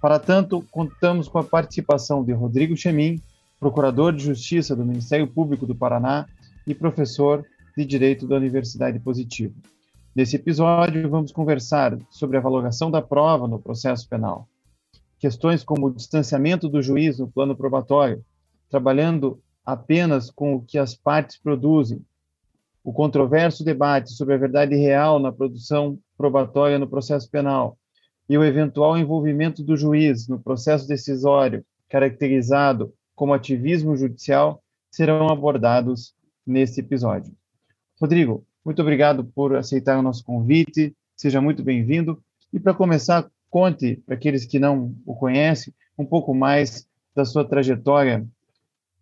[0.00, 3.20] Para tanto, contamos com a participação de Rodrigo Chemin,
[3.58, 6.24] procurador de Justiça do Ministério Público do Paraná
[6.64, 7.44] e professor
[7.76, 9.54] de Direito da Universidade Positivo.
[10.14, 14.48] Nesse episódio, vamos conversar sobre a avaliação da prova no processo penal.
[15.18, 18.24] Questões como o distanciamento do juiz no plano probatório,
[18.70, 22.00] trabalhando apenas com o que as partes produzem,
[22.84, 27.77] o controverso debate sobre a verdade real na produção probatória no processo penal
[28.28, 36.14] e o eventual envolvimento do juiz no processo decisório, caracterizado como ativismo judicial, serão abordados
[36.46, 37.32] nesse episódio.
[38.00, 42.22] Rodrigo, muito obrigado por aceitar o nosso convite, seja muito bem-vindo.
[42.52, 47.44] E para começar, conte para aqueles que não o conhecem um pouco mais da sua
[47.44, 48.26] trajetória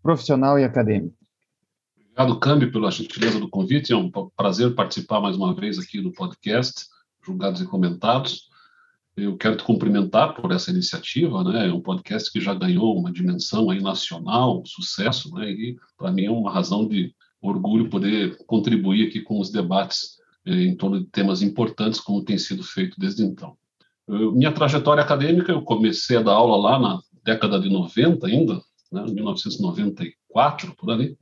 [0.02, 1.16] profissional e acadêmico.
[1.98, 3.92] Obrigado, Câmbio, pela gentileza do convite.
[3.92, 6.86] É um prazer participar mais uma vez aqui do podcast
[7.22, 8.45] Julgados e Comentados.
[9.17, 11.69] Eu quero te cumprimentar por essa iniciativa, né?
[11.69, 15.50] É um podcast que já ganhou uma dimensão aí nacional, um sucesso, né?
[15.50, 20.64] E para mim é uma razão de orgulho poder contribuir aqui com os debates eh,
[20.64, 23.56] em torno de temas importantes, como tem sido feito desde então.
[24.06, 28.61] Eu, minha trajetória acadêmica, eu comecei a dar aula lá na década de 90 ainda,
[28.92, 31.17] né, 1994, por ali.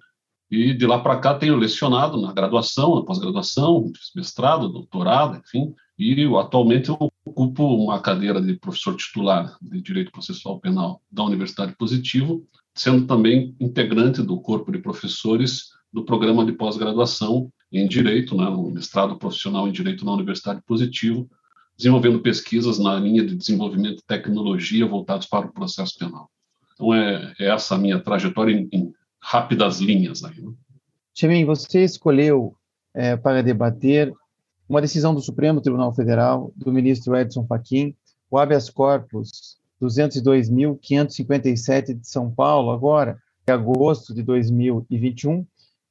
[0.50, 5.72] E de lá para cá tenho lecionado na graduação, na pós-graduação, mestrado, doutorado, enfim.
[5.98, 11.74] E atualmente eu ocupo uma cadeira de professor titular de Direito Processual Penal da Universidade
[11.76, 18.44] Positivo, sendo também integrante do corpo de professores do programa de pós-graduação em Direito, né,
[18.44, 21.28] no mestrado profissional em Direito na Universidade Positivo,
[21.76, 26.30] desenvolvendo pesquisas na linha de desenvolvimento de tecnologia voltados para o processo penal.
[26.74, 30.22] Então, é, é essa a minha trajetória em, em rápidas linhas.
[30.24, 30.52] Aí, né?
[31.44, 32.56] você escolheu
[32.92, 34.12] é, para debater
[34.68, 37.94] uma decisão do Supremo Tribunal Federal, do ministro Edson Fachin,
[38.30, 45.44] o habeas corpus 202.557 de São Paulo, agora, em agosto de 2021,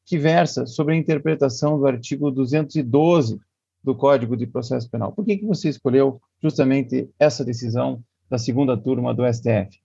[0.06, 3.39] que versa sobre a interpretação do artigo 212
[3.83, 5.12] do Código de Processo Penal.
[5.12, 9.83] Por que, que você escolheu justamente essa decisão da segunda turma do STF?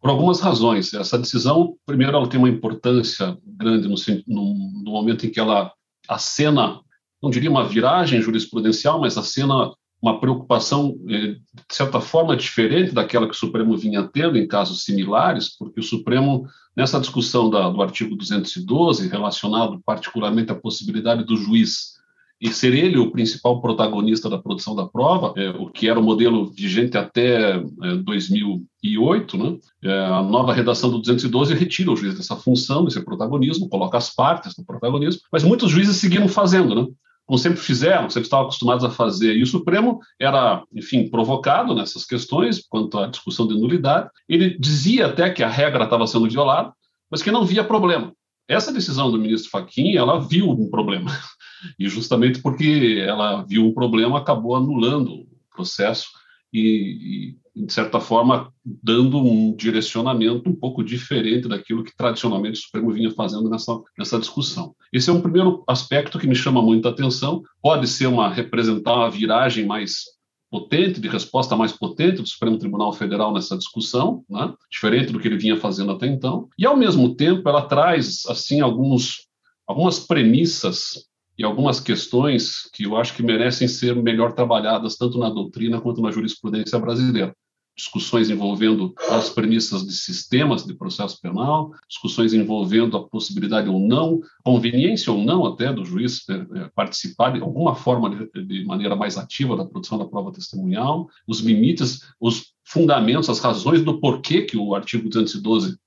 [0.00, 0.94] Por algumas razões.
[0.94, 3.96] Essa decisão, primeiro, ela tem uma importância grande no,
[4.26, 5.72] no, no momento em que ela
[6.08, 6.80] acena,
[7.22, 9.72] não diria uma viragem jurisprudencial, mas acena
[10.02, 11.36] uma preocupação, eh,
[11.68, 15.82] de certa forma, diferente daquela que o Supremo vinha tendo em casos similares, porque o
[15.82, 22.00] Supremo, nessa discussão da, do artigo 212, relacionado particularmente à possibilidade do juiz
[22.40, 26.02] e ser ele o principal protagonista da produção da prova, é, o que era o
[26.02, 29.58] modelo vigente até é, 2008, né?
[29.84, 34.14] É, a nova redação do 212 retira o juiz dessa função, desse protagonismo, coloca as
[34.14, 36.86] partes no protagonismo, mas muitos juízes seguiram fazendo, né?
[37.30, 39.36] Como sempre fizeram, sempre estavam acostumados a fazer.
[39.36, 44.10] E o Supremo era, enfim, provocado nessas questões quanto à discussão de nulidade.
[44.28, 46.72] Ele dizia até que a regra estava sendo violada,
[47.08, 48.12] mas que não via problema.
[48.48, 51.10] Essa decisão do ministro Fachin, ela viu um problema.
[51.78, 56.08] E justamente porque ela viu um problema, acabou anulando o processo
[56.52, 62.62] e, e, de certa forma, dando um direcionamento um pouco diferente daquilo que tradicionalmente o
[62.62, 64.74] Supremo vinha fazendo nessa, nessa discussão.
[64.92, 67.42] Esse é um primeiro aspecto que me chama muita atenção.
[67.62, 70.04] Pode ser uma representar uma viragem mais
[70.50, 74.52] potente, de resposta mais potente do Supremo Tribunal Federal nessa discussão, né?
[74.70, 76.48] diferente do que ele vinha fazendo até então.
[76.58, 79.28] E, ao mesmo tempo, ela traz assim alguns,
[79.66, 81.09] algumas premissas
[81.40, 86.02] e algumas questões que eu acho que merecem ser melhor trabalhadas tanto na doutrina quanto
[86.02, 87.34] na jurisprudência brasileira.
[87.74, 94.20] Discussões envolvendo as premissas de sistemas de processo penal, discussões envolvendo a possibilidade ou não,
[94.44, 99.16] conveniência ou não até do juiz é, é, participar de alguma forma de maneira mais
[99.16, 104.58] ativa da produção da prova testemunhal, os limites, os fundamentos, as razões do porquê que
[104.58, 105.78] o artigo 212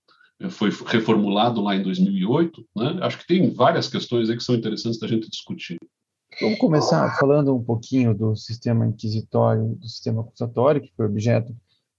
[0.49, 2.65] foi reformulado lá em 2008.
[2.75, 2.99] Né?
[3.01, 5.77] Acho que tem várias questões aí que são interessantes da gente discutir.
[6.41, 11.55] Vamos começar falando um pouquinho do sistema inquisitório, do sistema acusatório, que foi objeto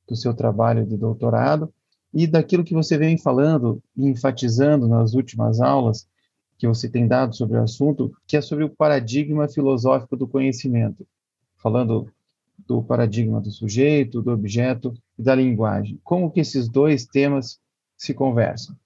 [0.09, 1.73] do seu trabalho de doutorado,
[2.13, 6.07] e daquilo que você vem falando e enfatizando nas últimas aulas
[6.59, 11.07] que você tem dado sobre o assunto, que é sobre o paradigma filosófico do conhecimento,
[11.57, 12.09] falando
[12.67, 16.01] do paradigma do sujeito, do objeto e da linguagem.
[16.05, 17.59] Como que esses dois temas
[17.97, 18.77] se conversam?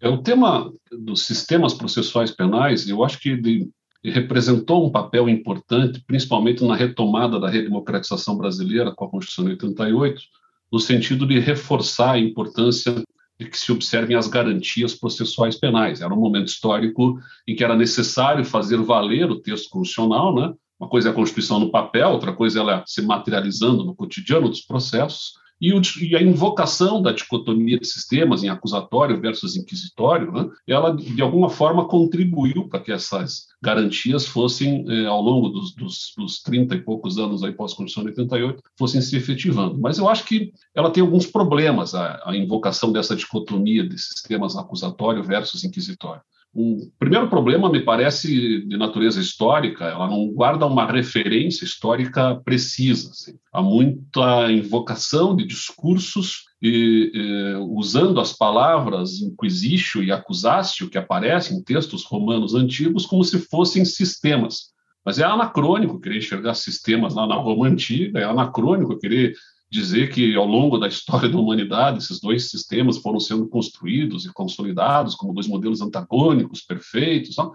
[0.00, 2.88] É o tema dos sistemas processuais penais.
[2.88, 3.70] Eu acho que ele
[4.04, 10.22] representou um papel importante, principalmente na retomada da redemocratização brasileira com a Constituição de 88,
[10.70, 13.02] no sentido de reforçar a importância
[13.38, 16.00] de que se observem as garantias processuais penais.
[16.00, 20.54] Era um momento histórico em que era necessário fazer valer o texto constitucional, né?
[20.78, 24.48] Uma coisa é a Constituição no papel, outra coisa é ela se materializando no cotidiano
[24.48, 30.30] dos processos, e, o, e, a invocação da dicotomia de sistemas em acusatório versus inquisitório,
[30.30, 35.74] né, ela de alguma forma contribuiu para que essas garantias fossem, eh, ao longo dos,
[35.74, 39.78] dos, dos 30 e poucos anos aí pós-Constituição de 88, fossem se efetivando.
[39.78, 44.56] Mas eu acho que ela tem alguns problemas, a, a invocação dessa dicotomia de sistemas
[44.56, 46.22] acusatório versus inquisitório.
[46.58, 53.10] O primeiro problema, me parece, de natureza histórica, ela não guarda uma referência histórica precisa.
[53.10, 53.34] Assim.
[53.52, 61.58] Há muita invocação de discursos e, e, usando as palavras inquisitio e accusatio que aparecem
[61.58, 64.72] em textos romanos antigos como se fossem sistemas.
[65.04, 69.34] Mas é anacrônico querer enxergar sistemas lá na Roma antiga, é anacrônico querer
[69.70, 74.32] dizer que ao longo da história da humanidade esses dois sistemas foram sendo construídos e
[74.32, 77.36] consolidados como dois modelos antagônicos perfeitos.
[77.36, 77.52] Não?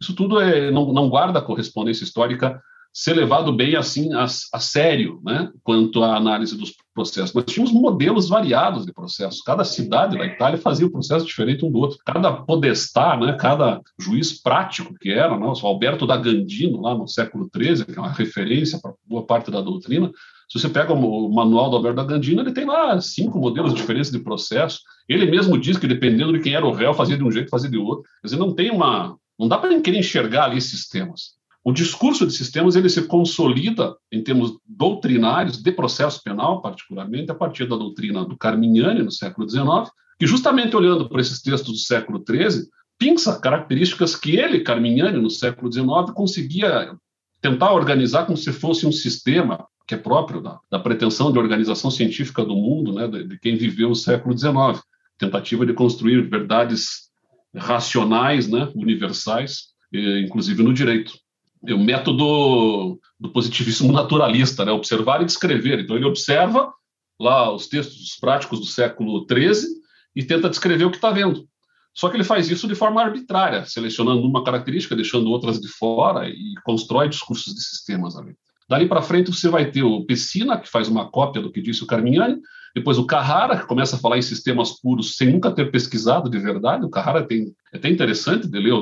[0.00, 2.62] Isso tudo é, não, não guarda correspondência histórica
[2.94, 7.34] ser levado bem assim a, a, sério, né, quanto à análise dos processos.
[7.34, 9.42] Nós tínhamos modelos variados de processos.
[9.42, 11.98] Cada cidade da Itália fazia um processo diferente um do outro.
[12.06, 17.08] Cada podestar, né, cada juiz prático que era, né, o Alberto da Gandino, lá no
[17.08, 20.12] século XIII, que é uma referência para boa parte da doutrina,
[20.48, 24.12] se você pega o manual do Alberto da Gandino, ele tem lá cinco modelos diferentes
[24.12, 24.78] de processo.
[25.08, 27.68] Ele mesmo diz que, dependendo de quem era o réu, fazia de um jeito, fazia
[27.68, 28.04] de outro.
[28.20, 29.16] Quer dizer, não tem uma.
[29.36, 31.34] Não dá para querer enxergar ali sistemas.
[31.64, 37.34] O discurso de sistemas ele se consolida em termos doutrinários de processo penal, particularmente a
[37.34, 41.78] partir da doutrina do Carminiani no século XIX, que justamente olhando para esses textos do
[41.78, 42.66] século XIII
[42.98, 46.94] pinça características que ele, Carminiani, no século XIX, conseguia
[47.40, 51.90] tentar organizar como se fosse um sistema que é próprio da, da pretensão de organização
[51.90, 54.82] científica do mundo, né, de, de quem viveu o século XIX,
[55.18, 57.10] tentativa de construir verdades
[57.54, 61.23] racionais, né, universais, inclusive no direito
[61.72, 64.72] o método do positivismo naturalista, né?
[64.72, 65.80] observar e descrever.
[65.80, 66.72] Então, ele observa
[67.18, 69.68] lá os textos práticos do século XIII
[70.14, 71.46] e tenta descrever o que está vendo.
[71.94, 76.28] Só que ele faz isso de forma arbitrária, selecionando uma característica, deixando outras de fora
[76.28, 78.34] e constrói discursos de sistemas ali.
[78.68, 81.84] Dali para frente você vai ter o Pessina, que faz uma cópia do que disse
[81.84, 82.40] o Carmignani,
[82.74, 86.38] depois o Carrara, que começa a falar em sistemas puros sem nunca ter pesquisado de
[86.38, 86.84] verdade.
[86.84, 88.72] O Carrara tem, é até interessante de ler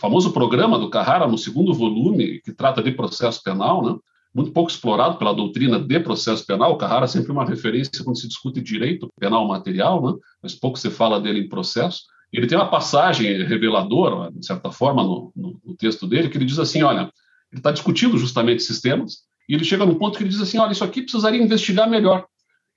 [0.00, 3.96] famoso programa do Carrara, no segundo volume, que trata de processo penal, né?
[4.34, 6.72] muito pouco explorado pela doutrina de processo penal.
[6.72, 10.18] O Carrara é sempre uma referência quando se discute direito penal material, né?
[10.42, 12.02] mas pouco se fala dele em processo.
[12.32, 16.44] Ele tem uma passagem reveladora, de certa forma, no, no, no texto dele, que ele
[16.44, 17.10] diz assim: olha,
[17.52, 20.70] ele está discutindo justamente sistemas, e ele chega num ponto que ele diz assim: olha,
[20.72, 22.24] isso aqui precisaria investigar melhor,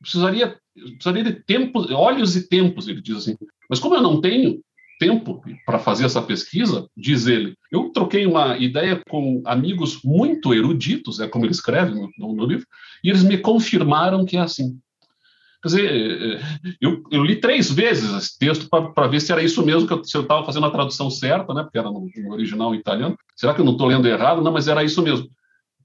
[0.01, 3.35] precisaria, precisaria de tempos, olhos e tempos, ele diz assim.
[3.69, 4.59] Mas como eu não tenho,
[5.03, 11.19] tempo para fazer essa pesquisa, diz ele, eu troquei uma ideia com amigos muito eruditos,
[11.19, 12.65] é como ele escreve no, no, livro,
[13.03, 14.79] e eles me confirmaram que é assim.
[15.61, 16.41] Quer dizer,
[16.81, 20.03] eu, eu li três vezes esse texto para ver se era isso mesmo, que eu,
[20.03, 23.17] se eu estava fazendo a tradução certa, né, porque era no, no original italiano.
[23.35, 24.41] Será que eu não estou lendo errado?
[24.41, 25.27] Não, mas era isso mesmo.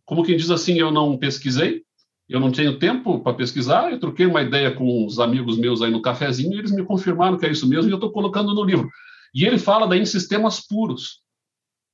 [0.04, 1.82] Como quem diz assim, eu não pesquisei,
[2.28, 5.90] eu não tenho tempo para pesquisar, eu troquei uma ideia com uns amigos meus aí
[5.90, 8.64] no cafezinho e eles me confirmaram que é isso mesmo e eu estou colocando no
[8.64, 8.88] livro.
[9.34, 11.20] E ele fala daí em sistemas puros.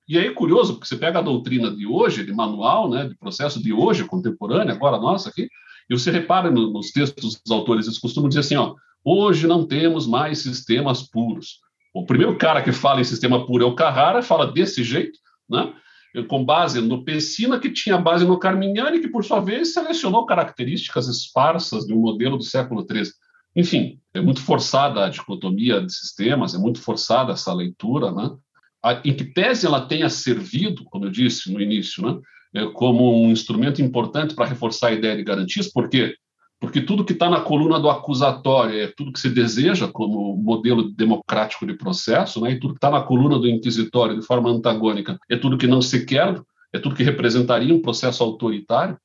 [0.07, 3.17] E aí é curioso, porque você pega a doutrina de hoje, de manual, né, de
[3.17, 5.49] processo de hoje, contemporâneo, agora nossa aqui,
[5.89, 8.75] e você repara no, nos textos dos autores, eles costumam dizer assim, ó,
[9.05, 11.61] hoje não temos mais sistemas puros.
[11.95, 15.73] O primeiro cara que fala em sistema puro é o Carrara, fala desse jeito, né?
[16.23, 21.09] com base no Pessina, que tinha base no Carmignani, que, por sua vez, selecionou características
[21.09, 23.13] esparsas de um modelo do século XIII.
[23.57, 28.31] Enfim, é muito forçada a dicotomia de sistemas, é muito forçada essa leitura, né?
[29.05, 32.21] em que pese ela tenha servido, como eu disse no início, né?
[32.57, 36.15] É, como um instrumento importante para reforçar a ideia de garantias, por quê?
[36.61, 40.89] Porque tudo que está na coluna do acusatório é tudo que se deseja como modelo
[40.93, 42.53] democrático de processo, né?
[42.53, 45.83] e tudo que está na coluna do inquisitório de forma antagônica é tudo que não
[45.83, 46.41] se quer,
[46.73, 48.97] é tudo que representaria um processo autoritário.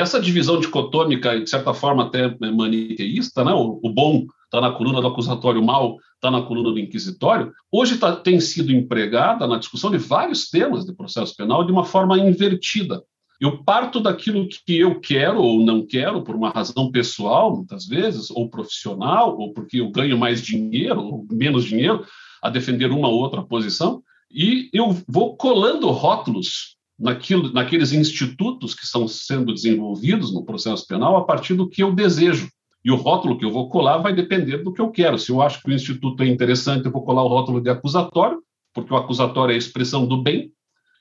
[0.00, 3.52] Essa divisão dicotômica, de certa forma até maniqueísta, né?
[3.52, 7.52] o, o bom está na coluna do acusatório, o mal está na coluna do inquisitório,
[7.70, 11.84] hoje tá, tem sido empregada na discussão de vários temas de processo penal de uma
[11.84, 13.02] forma invertida.
[13.38, 18.30] Eu parto daquilo que eu quero ou não quero, por uma razão pessoal, muitas vezes,
[18.30, 22.06] ou profissional, ou porque eu ganho mais dinheiro ou menos dinheiro
[22.42, 28.84] a defender uma ou outra posição, e eu vou colando rótulos naquilo, naqueles institutos que
[28.84, 32.48] estão sendo desenvolvidos no processo penal a partir do que eu desejo.
[32.84, 35.18] E o rótulo que eu vou colar vai depender do que eu quero.
[35.18, 38.42] Se eu acho que o instituto é interessante, eu vou colar o rótulo de acusatório,
[38.74, 40.52] porque o acusatório é a expressão do bem,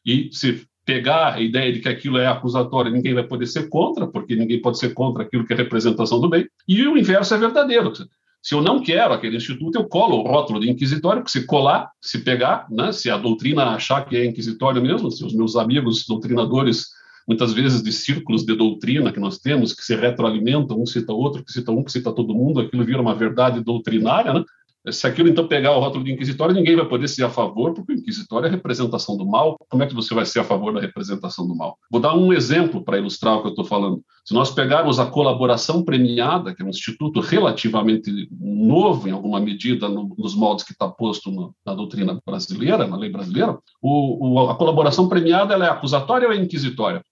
[0.06, 4.08] e se pegar a ideia de que aquilo é acusatório, ninguém vai poder ser contra,
[4.08, 7.38] porque ninguém pode ser contra aquilo que é representação do bem, e o inverso é
[7.38, 7.94] verdadeiro.
[8.42, 11.92] Se eu não quero aquele instituto, eu colo o rótulo de inquisitório, porque se colar,
[12.02, 16.06] se pegar, né, se a doutrina achar que é inquisitório mesmo, se os meus amigos
[16.08, 16.88] doutrinadores,
[17.28, 21.44] muitas vezes de círculos de doutrina que nós temos, que se retroalimentam, um cita outro,
[21.44, 24.44] que cita um, que cita todo mundo, aquilo vira uma verdade doutrinária, né?
[24.88, 27.92] Se aquilo então pegar o rótulo de inquisitório, ninguém vai poder ser a favor, porque
[27.92, 29.58] o inquisitório é a representação do mal.
[29.70, 31.78] Como é que você vai ser a favor da representação do mal?
[31.92, 34.02] Vou dar um exemplo para ilustrar o que eu estou falando.
[34.24, 39.90] Se nós pegarmos a colaboração premiada, que é um instituto relativamente novo, em alguma medida,
[39.90, 44.50] no, nos moldes que está posto no, na doutrina brasileira, na lei brasileira, o, o,
[44.50, 47.04] a colaboração premiada é acusatória ou é inquisitória?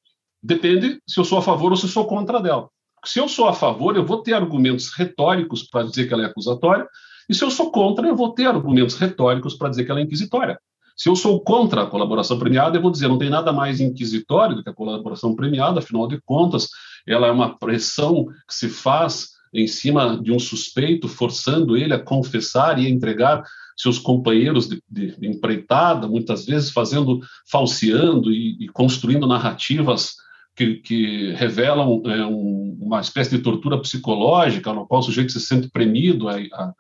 [0.42, 2.70] Depende se eu sou a favor ou se sou contra dela.
[3.06, 6.26] Se eu sou a favor, eu vou ter argumentos retóricos para dizer que ela é
[6.28, 6.88] acusatória,
[7.30, 10.04] e se eu sou contra, eu vou ter argumentos retóricos para dizer que ela é
[10.04, 10.60] inquisitória.
[10.96, 14.56] Se eu sou contra a colaboração premiada, eu vou dizer não tem nada mais inquisitório
[14.56, 16.70] do que a colaboração premiada, afinal de contas,
[17.06, 22.04] ela é uma pressão que se faz em cima de um suspeito, forçando ele a
[22.04, 23.44] confessar e a entregar
[23.78, 27.20] seus companheiros de, de, empreitada, muitas vezes fazendo,
[27.50, 30.16] falseando e, e construindo narrativas
[30.58, 35.40] que, que revelam é, um, uma espécie de tortura psicológica, no qual o sujeito se
[35.40, 36.36] sente premido a,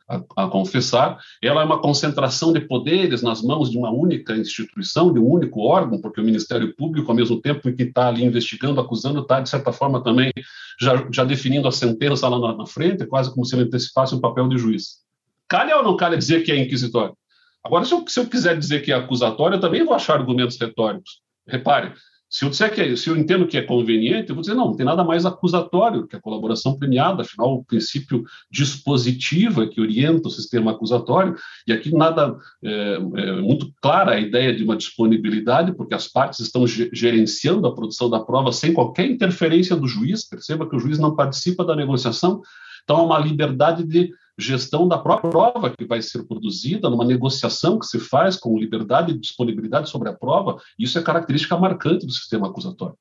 [0.09, 5.13] a, a, confessar, ela é uma concentração de poderes nas mãos de uma única instituição,
[5.13, 8.81] de um único órgão, porque o Ministério Público, ao mesmo tempo que está ali investigando,
[8.81, 10.31] acusando, está, de certa forma, também
[10.81, 14.19] já, já definindo a sentença lá na, na frente, quase como se ele antecipasse um
[14.19, 15.03] papel de juiz.
[15.47, 17.15] Calha ou não calha dizer que é inquisitório?
[17.63, 20.59] Agora, se eu, se eu quiser dizer que é acusatório, eu também vou achar argumentos
[20.59, 21.21] retóricos.
[21.47, 21.93] Repare,
[22.29, 24.67] se eu disser que é, se eu entendo que é conveniente, eu vou dizer não,
[24.67, 29.79] não tem nada mais acusatório que a colaboração premiada, afinal o princípio dispositivo é que
[29.79, 34.75] orienta o sistema acusatório e aqui nada é, é muito clara a ideia de uma
[34.75, 40.27] disponibilidade, porque as partes estão gerenciando a produção da prova sem qualquer interferência do juiz.
[40.27, 42.41] Perceba que o juiz não participa da negociação,
[42.83, 47.79] então há uma liberdade de gestão da própria prova que vai ser produzida, numa negociação
[47.79, 52.11] que se faz com liberdade e disponibilidade sobre a prova, isso é característica marcante do
[52.11, 52.95] sistema acusatório.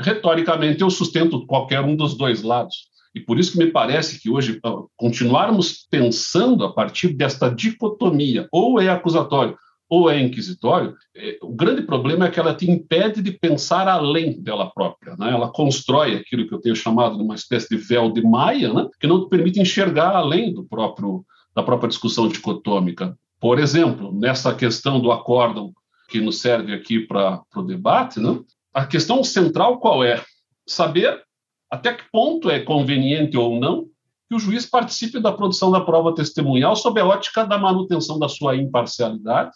[0.00, 2.90] Retoricamente, eu sustento qualquer um dos dois lados.
[3.14, 4.58] E por isso que me parece que hoje
[4.96, 9.56] continuarmos pensando a partir desta dicotomia, ou é acusatório
[9.92, 14.40] ou é inquisitório, é, o grande problema é que ela te impede de pensar além
[14.40, 15.14] dela própria.
[15.18, 15.30] Né?
[15.30, 18.88] Ela constrói aquilo que eu tenho chamado de uma espécie de véu de Maia, né?
[18.98, 23.14] que não te permite enxergar além do próprio da própria discussão dicotômica.
[23.38, 25.74] Por exemplo, nessa questão do acórdão
[26.08, 28.40] que nos serve aqui para o debate, né?
[28.72, 30.24] a questão central qual é?
[30.66, 31.22] Saber
[31.70, 33.84] até que ponto é conveniente ou não
[34.26, 38.30] que o juiz participe da produção da prova testemunhal sob a ótica da manutenção da
[38.30, 39.50] sua imparcialidade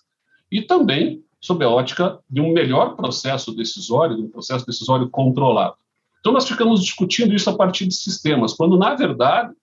[0.50, 5.74] e também sob a ótica de um melhor processo decisório, de um processo decisório controlado.
[6.20, 9.54] Então, nós ficamos discutindo isso a partir de sistemas, quando, na verdade,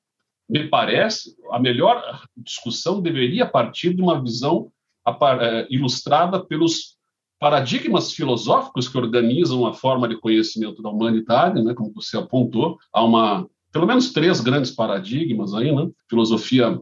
[0.49, 4.71] me parece, a melhor discussão deveria partir de uma visão
[5.05, 6.95] eh, ilustrada pelos
[7.39, 13.03] paradigmas filosóficos que organizam a forma de conhecimento da humanidade, né, como você apontou, há
[13.03, 15.89] uma, pelo menos três grandes paradigmas aí, né?
[16.09, 16.79] Filosofia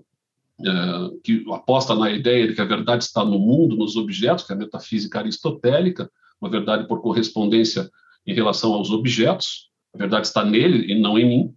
[0.65, 4.53] é, que aposta na ideia de que a verdade está no mundo, nos objetos, que
[4.53, 7.89] é a metafísica aristotélica, uma verdade por correspondência
[8.25, 11.55] em relação aos objetos, a verdade está nele e não em mim.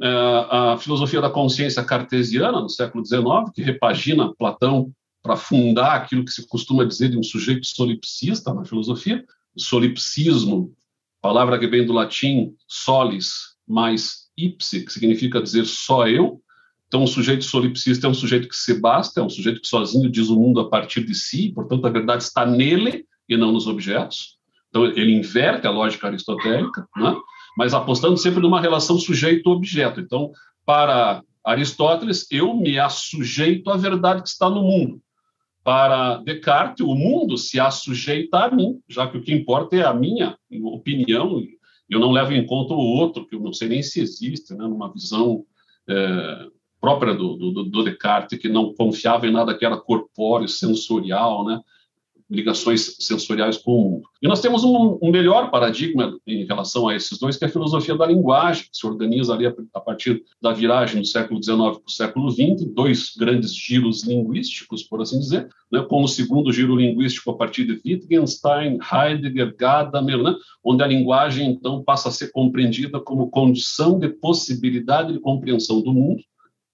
[0.00, 0.08] É,
[0.50, 4.92] a filosofia da consciência cartesiana, no século XIX, que repagina Platão
[5.22, 9.24] para fundar aquilo que se costuma dizer de um sujeito solipsista na filosofia,
[9.56, 10.72] solipsismo,
[11.20, 16.40] palavra que vem do latim solis mais ipse, que significa dizer só eu,
[16.90, 20.10] então, o sujeito solipsista é um sujeito que se basta, é um sujeito que sozinho
[20.10, 23.68] diz o mundo a partir de si, portanto, a verdade está nele e não nos
[23.68, 24.38] objetos.
[24.68, 27.14] Então, ele inverte a lógica aristotélica, né?
[27.56, 30.00] mas apostando sempre numa relação sujeito-objeto.
[30.00, 30.32] Então,
[30.66, 35.00] para Aristóteles, eu me assujeito à verdade que está no mundo.
[35.62, 39.94] Para Descartes, o mundo se assujeita a mim, já que o que importa é a
[39.94, 41.40] minha opinião,
[41.88, 44.64] eu não levo em conta o outro, que eu não sei nem se existe, né?
[44.64, 45.44] numa visão
[45.88, 46.46] é,
[46.80, 51.60] própria do, do, do, Descartes, que não confiava em nada que era corpóreo, sensorial, né?
[52.30, 54.08] ligações sensoriais com o mundo.
[54.22, 57.50] E nós temos um, um, melhor paradigma em relação a esses dois, que é a
[57.50, 61.56] filosofia da linguagem, que se organiza ali a, a partir da viragem do século XIX
[61.56, 66.52] para o século XX, dois grandes giros linguísticos, por assim dizer, né, com o segundo
[66.52, 72.12] giro linguístico a partir de Wittgenstein, Heidegger, Gadamer, né, onde a linguagem, então, passa a
[72.12, 76.22] ser compreendida como condição de possibilidade de compreensão do mundo,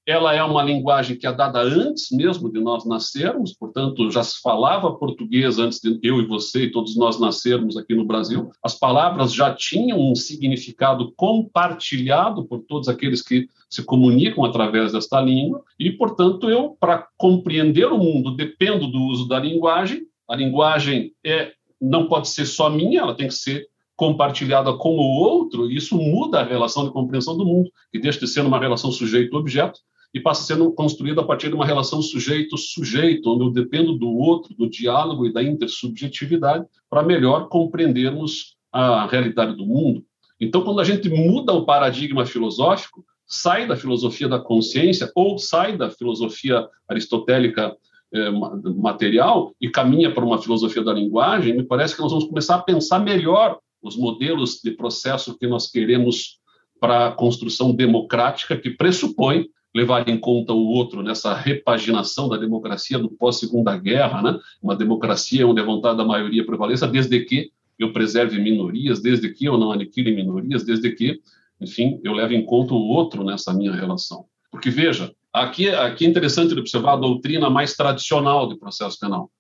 [0.07, 4.41] ela é uma linguagem que é dada antes mesmo de nós nascermos, portanto, já se
[4.41, 8.49] falava português antes de eu e você e todos nós nascermos aqui no Brasil.
[8.63, 15.21] As palavras já tinham um significado compartilhado por todos aqueles que se comunicam através desta
[15.21, 20.07] língua, e, portanto, eu, para compreender o mundo, dependo do uso da linguagem.
[20.29, 25.21] A linguagem é, não pode ser só minha, ela tem que ser compartilhada com o
[25.21, 28.61] outro, e isso muda a relação de compreensão do mundo, que deixa de ser uma
[28.61, 29.81] relação sujeito-objeto
[30.13, 34.55] e passa sendo construída a partir de uma relação sujeito-sujeito, onde eu dependo do outro,
[34.55, 40.05] do diálogo e da intersubjetividade, para melhor compreendermos a realidade do mundo.
[40.41, 45.77] Então, quando a gente muda o paradigma filosófico, sai da filosofia da consciência ou sai
[45.77, 47.77] da filosofia aristotélica
[48.13, 48.31] eh,
[48.77, 52.63] material e caminha para uma filosofia da linguagem, me parece que nós vamos começar a
[52.63, 56.39] pensar melhor os modelos de processo que nós queremos
[56.81, 59.47] para a construção democrática que pressupõe
[59.77, 64.39] levar em conta o outro nessa repaginação da democracia do pós-segunda guerra, né?
[64.63, 69.45] uma democracia onde a vontade da maioria prevaleça, desde que eu preserve minorias, desde que
[69.45, 71.21] eu não aniquile minorias, desde que,
[71.61, 74.25] enfim, eu leve em conta o outro nessa minha relação.
[74.51, 79.31] Porque, veja, aqui, aqui é interessante observar a doutrina mais tradicional de processo penal.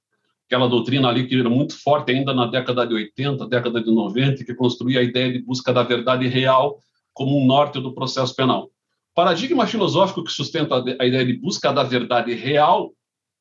[0.46, 4.44] Aquela doutrina ali que era muito forte ainda na década de 80, década de 90,
[4.44, 6.78] que construía a ideia de busca da verdade real
[7.14, 8.70] como um norte do processo penal
[9.16, 12.92] paradigma filosófico que sustenta a ideia de busca da verdade real,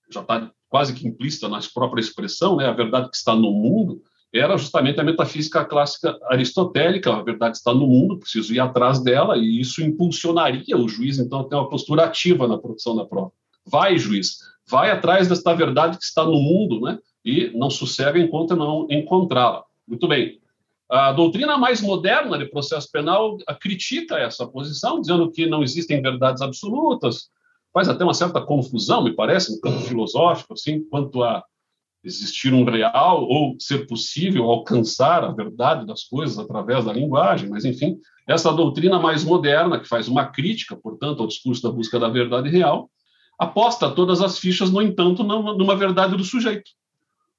[0.10, 4.02] já está quase que implícita na própria expressão, né, a verdade que está no mundo,
[4.34, 9.38] era justamente a metafísica clássica aristotélica, a verdade está no mundo, preciso ir atrás dela,
[9.38, 13.32] e isso impulsionaria o juiz, então, a ter uma postura ativa na produção da prova.
[13.66, 18.56] Vai, juiz, vai atrás desta verdade que está no mundo, né, e não sossega enquanto
[18.56, 19.66] não encontrá-la.
[19.86, 20.40] Muito bem.
[20.90, 26.42] A doutrina mais moderna de processo penal critica essa posição, dizendo que não existem verdades
[26.42, 27.30] absolutas,
[27.74, 31.44] faz até uma certa confusão, me parece, no campo filosófico, assim, quanto a
[32.04, 37.66] existir um real ou ser possível alcançar a verdade das coisas através da linguagem, mas
[37.66, 42.08] enfim, essa doutrina mais moderna, que faz uma crítica, portanto, ao discurso da busca da
[42.08, 42.90] verdade real,
[43.40, 46.70] aposta todas as fichas, no entanto, numa verdade do sujeito.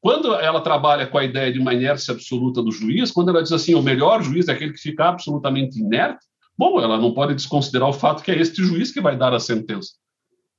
[0.06, 3.50] Quando ela trabalha com a ideia de uma inércia absoluta do juiz, quando ela diz
[3.50, 6.24] assim, o melhor juiz é aquele que fica absolutamente inerte,
[6.56, 9.40] bom, ela não pode desconsiderar o fato que é este juiz que vai dar a
[9.40, 9.94] sentença.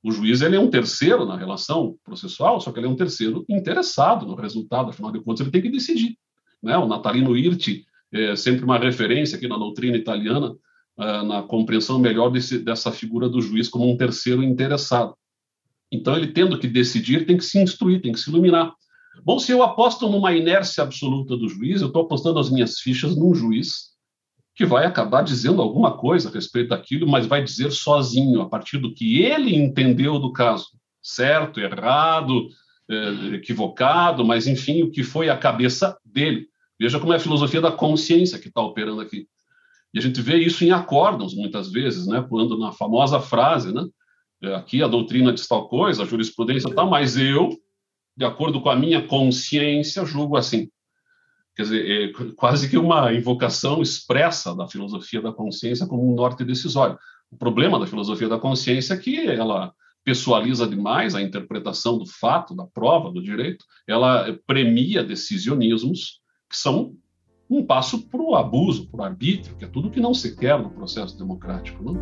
[0.02, 3.42] O juiz ele é um terceiro na relação processual, só que ele é um terceiro
[3.48, 6.18] interessado no resultado, afinal de contas ele tem que decidir.
[6.62, 6.76] Né?
[6.76, 10.54] O Natalino Irti é sempre uma referência aqui na doutrina italiana,
[10.98, 15.14] ah, na compreensão melhor desse, dessa figura do juiz como um terceiro interessado.
[15.90, 18.74] Então ele tendo que decidir tem que se instruir, tem que se iluminar.
[19.24, 23.16] Bom, se eu aposto numa inércia absoluta do juiz, eu estou apostando as minhas fichas
[23.16, 23.88] num juiz
[24.54, 28.78] que vai acabar dizendo alguma coisa a respeito daquilo, mas vai dizer sozinho, a partir
[28.78, 30.66] do que ele entendeu do caso.
[31.00, 32.48] Certo, errado,
[32.90, 36.48] é, equivocado, mas enfim, o que foi a cabeça dele.
[36.80, 39.28] Veja como é a filosofia da consciência que está operando aqui.
[39.94, 42.24] E a gente vê isso em acórdãos, muitas vezes, né?
[42.28, 43.84] quando na famosa frase, né?
[44.54, 47.50] Aqui a doutrina diz tal coisa, a jurisprudência tal, mas eu
[48.18, 50.68] de acordo com a minha consciência, julgo assim.
[51.54, 56.44] Quer dizer, é quase que uma invocação expressa da filosofia da consciência como um norte
[56.44, 56.98] decisório.
[57.30, 62.56] O problema da filosofia da consciência é que ela pessoaliza demais a interpretação do fato,
[62.56, 66.96] da prova, do direito, ela premia decisionismos que são
[67.48, 70.60] um passo para o abuso, para o arbítrio, que é tudo que não se quer
[70.60, 71.84] no processo democrático.
[71.84, 71.96] Não?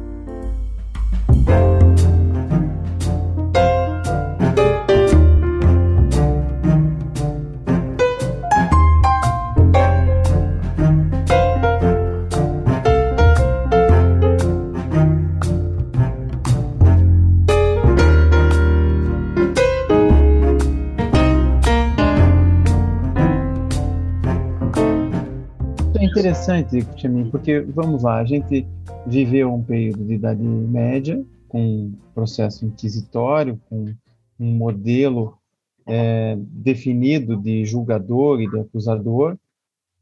[26.04, 28.66] Interessante, Chamin, porque, vamos lá, a gente
[29.06, 33.94] viveu um período de Idade Média, com um processo inquisitório, com
[34.38, 35.38] um modelo
[35.86, 39.36] é, definido de julgador e de acusador.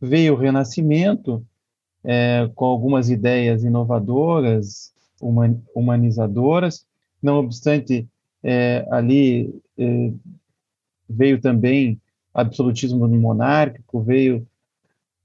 [0.00, 1.44] Veio o Renascimento,
[2.02, 4.92] é, com algumas ideias inovadoras,
[5.74, 6.86] humanizadoras,
[7.22, 8.06] não obstante,
[8.42, 10.12] é, ali é,
[11.08, 12.00] veio também
[12.34, 14.46] absolutismo monárquico, veio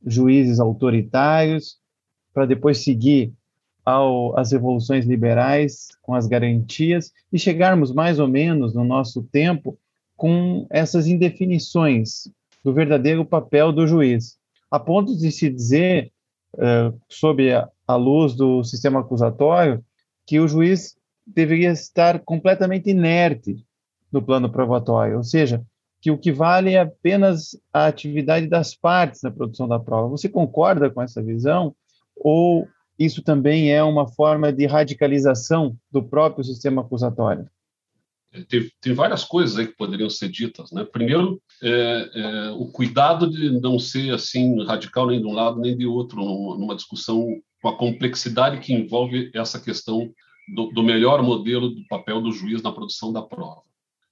[0.06, 1.78] juízes autoritários,
[2.34, 3.34] para depois seguir
[3.84, 9.78] ao, as revoluções liberais com as garantias e chegarmos mais ou menos no nosso tempo
[10.16, 12.30] com essas indefinições
[12.64, 14.38] do verdadeiro papel do juiz,
[14.70, 16.12] a ponto de se dizer,
[16.56, 19.84] uh, sob a, a luz do sistema acusatório,
[20.26, 23.66] que o juiz deveria estar completamente inerte
[24.12, 25.64] no plano probatório, ou seja,
[26.02, 30.10] que o que vale é apenas a atividade das partes na produção da prova.
[30.10, 31.76] Você concorda com essa visão?
[32.16, 37.48] Ou isso também é uma forma de radicalização do próprio sistema acusatório?
[38.48, 40.72] Tem, tem várias coisas aí que poderiam ser ditas.
[40.72, 40.86] Né?
[40.86, 45.76] Primeiro, é, é, o cuidado de não ser assim radical nem de um lado nem
[45.76, 46.22] de outro
[46.58, 47.26] numa discussão
[47.62, 50.12] com a complexidade que envolve essa questão
[50.48, 53.64] do, do melhor modelo do papel do juiz na produção da prova.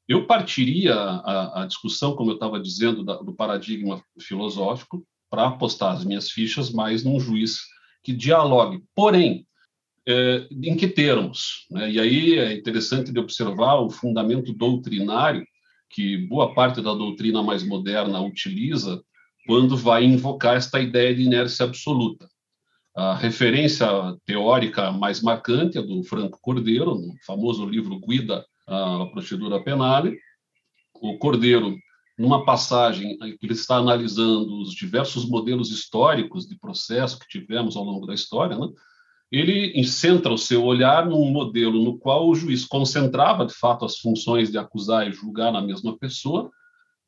[0.08, 5.94] Eu partiria a, a discussão, como eu estava dizendo, da, do paradigma filosófico para apostar
[5.94, 7.60] as minhas fichas mais num juiz
[8.02, 8.82] que dialogue.
[8.96, 9.46] Porém,
[10.08, 11.68] é, em que termos?
[11.70, 11.92] Né?
[11.92, 15.46] E aí é interessante de observar o fundamento doutrinário
[15.90, 19.02] que boa parte da doutrina mais moderna utiliza
[19.46, 22.28] quando vai invocar esta ideia de inércia absoluta.
[22.96, 23.88] A referência
[24.26, 30.04] teórica mais marcante é do Franco Cordeiro, no famoso livro Guida à Procedura Penal.
[31.02, 31.76] O Cordeiro,
[32.18, 37.84] numa passagem que ele está analisando os diversos modelos históricos de processo que tivemos ao
[37.84, 38.68] longo da história, né?
[39.32, 43.98] ele centra o seu olhar num modelo no qual o juiz concentrava, de fato, as
[43.98, 46.50] funções de acusar e julgar na mesma pessoa,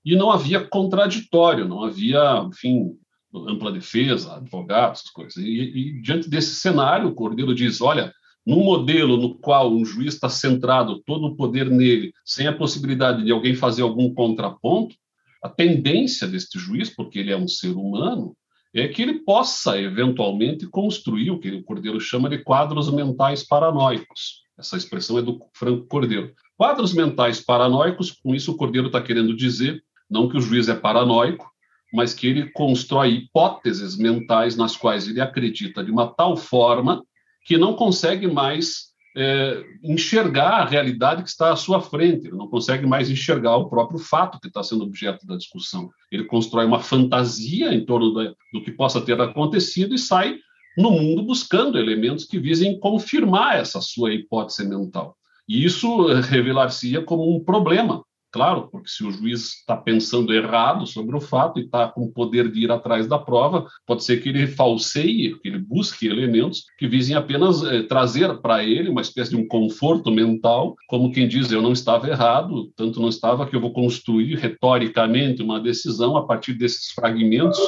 [0.04, 2.98] e não havia contraditório, não havia, enfim,
[3.34, 5.38] ampla defesa, advogados, coisas.
[5.38, 8.14] E, e, diante desse cenário, o Cordeiro diz: olha,
[8.46, 13.24] num modelo no qual um juiz está centrado todo o poder nele, sem a possibilidade
[13.24, 14.96] de alguém fazer algum contraponto,
[15.44, 18.36] a tendência deste juiz, porque ele é um ser humano,
[18.74, 24.44] é que ele possa eventualmente construir o que o Cordeiro chama de quadros mentais paranoicos.
[24.58, 26.34] Essa expressão é do Franco Cordeiro.
[26.58, 30.76] Quadros mentais paranoicos, com isso o Cordeiro está querendo dizer não que o juiz é
[30.76, 31.50] paranoico,
[31.94, 37.04] mas que ele constrói hipóteses mentais nas quais ele acredita de uma tal forma
[37.50, 42.48] que não consegue mais é, enxergar a realidade que está à sua frente, ele não
[42.48, 45.90] consegue mais enxergar o próprio fato que está sendo objeto da discussão.
[46.12, 50.38] Ele constrói uma fantasia em torno da, do que possa ter acontecido e sai
[50.78, 55.18] no mundo buscando elementos que visem confirmar essa sua hipótese mental.
[55.48, 61.16] E isso revelar-se-ia como um problema, Claro, porque se o juiz está pensando errado sobre
[61.16, 64.30] o fato e está com o poder de ir atrás da prova, pode ser que
[64.30, 69.32] ele falseie, que ele busque elementos que visem apenas eh, trazer para ele uma espécie
[69.32, 73.56] de um conforto mental, como quem diz: eu não estava errado, tanto não estava que
[73.56, 77.60] eu vou construir retoricamente uma decisão a partir desses fragmentos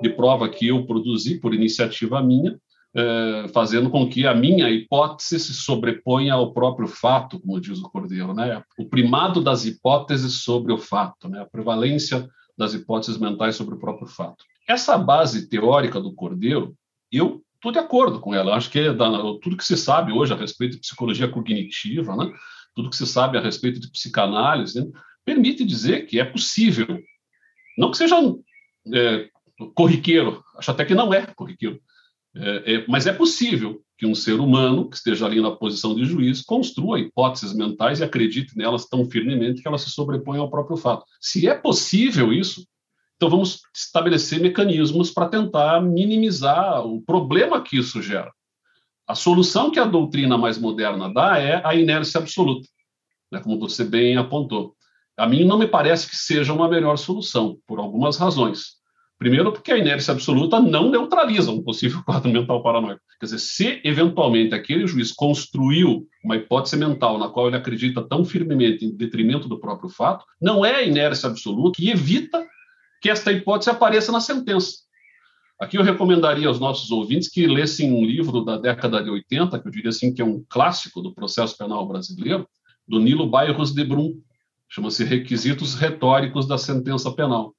[0.00, 2.58] de prova que eu produzi por iniciativa minha,
[2.94, 7.90] é, fazendo com que a minha hipótese se sobreponha ao próprio fato, como diz o
[7.90, 8.62] Cordeiro, né?
[8.78, 11.40] O primado das hipóteses sobre o fato, né?
[11.40, 14.44] A prevalência das hipóteses mentais sobre o próprio fato.
[14.68, 16.74] Essa base teórica do Cordeiro,
[17.10, 18.56] eu estou de acordo com ela.
[18.56, 19.10] Acho que é da,
[19.42, 22.32] tudo que se sabe hoje a respeito de psicologia cognitiva, né?
[22.74, 24.90] Tudo que se sabe a respeito de psicanálise, né?
[25.28, 26.86] permite dizer que é possível,
[27.76, 28.16] não que seja
[28.94, 29.28] é,
[29.74, 31.78] corriqueiro, acho até que não é corriqueiro,
[32.40, 36.04] é, é, mas é possível que um ser humano que esteja ali na posição de
[36.04, 40.76] juiz construa hipóteses mentais e acredite nelas tão firmemente que elas se sobrepõem ao próprio
[40.76, 41.04] fato.
[41.20, 42.64] Se é possível isso,
[43.16, 48.32] então vamos estabelecer mecanismos para tentar minimizar o problema que isso gera.
[49.08, 52.68] A solução que a doutrina mais moderna dá é a inércia absoluta,
[53.32, 54.76] né, como você bem apontou.
[55.16, 58.77] A mim não me parece que seja uma melhor solução, por algumas razões.
[59.18, 63.00] Primeiro, porque a inércia absoluta não neutraliza um possível quadro mental paranoico.
[63.18, 68.24] Quer dizer, se eventualmente aquele juiz construiu uma hipótese mental na qual ele acredita tão
[68.24, 72.46] firmemente em detrimento do próprio fato, não é a inércia absoluta que evita
[73.02, 74.88] que esta hipótese apareça na sentença.
[75.60, 79.66] Aqui eu recomendaria aos nossos ouvintes que lessem um livro da década de 80, que
[79.66, 82.48] eu diria assim que é um clássico do processo penal brasileiro,
[82.86, 84.14] do Nilo Bairros de Brum,
[84.68, 87.52] chama-se Requisitos Retóricos da Sentença Penal.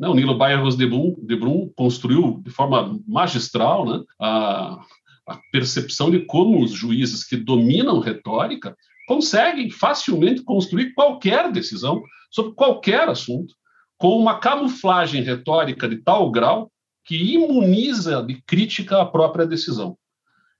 [0.00, 0.08] Né?
[0.08, 4.80] O Nilo Bairros de Brum, de Brum construiu de forma magistral né, a,
[5.26, 8.74] a percepção de como os juízes que dominam retórica
[9.06, 13.54] conseguem facilmente construir qualquer decisão sobre qualquer assunto
[13.98, 16.72] com uma camuflagem retórica de tal grau
[17.04, 19.98] que imuniza de crítica a própria decisão.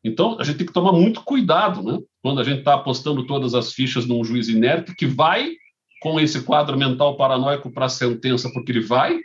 [0.02, 3.54] Então, a gente tem que tomar muito cuidado né, quando a gente está apostando todas
[3.54, 5.52] as fichas num juiz inerte que vai
[6.02, 9.20] com esse quadro mental paranoico para a sentença, porque ele vai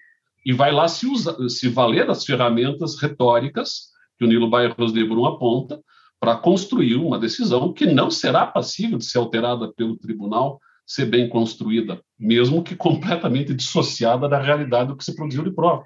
[0.46, 5.04] e vai lá se, usa, se valer das ferramentas retóricas que o Nilo Bairros de
[5.04, 5.82] Brum aponta
[6.20, 11.28] para construir uma decisão que não será passível de ser alterada pelo tribunal, ser bem
[11.28, 15.84] construída, mesmo que completamente dissociada da realidade do que se produziu de prova.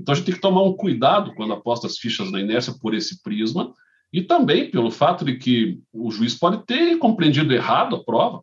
[0.00, 2.94] Então a gente tem que tomar um cuidado quando aposta as fichas na inércia por
[2.94, 3.72] esse prisma
[4.12, 8.42] e também pelo fato de que o juiz pode ter compreendido errado a prova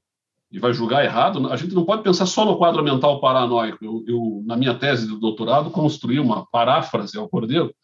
[0.55, 1.45] e vai julgar errado.
[1.51, 3.83] A gente não pode pensar só no quadro mental paranoico.
[3.83, 7.75] Eu, eu na minha tese de doutorado, construí uma paráfrase ao Cordeiro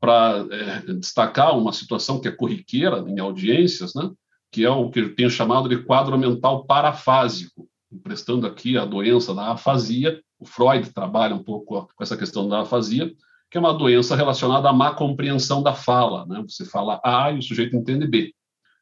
[0.00, 4.10] para é, destacar uma situação que é corriqueira em audiências, né?
[4.50, 9.34] que é o que eu tenho chamado de quadro mental parafásico, emprestando aqui a doença
[9.34, 10.18] da afasia.
[10.38, 13.12] O Freud trabalha um pouco com essa questão da afasia,
[13.50, 16.24] que é uma doença relacionada à má compreensão da fala.
[16.24, 16.42] Né?
[16.48, 18.32] Você fala A e o sujeito entende B.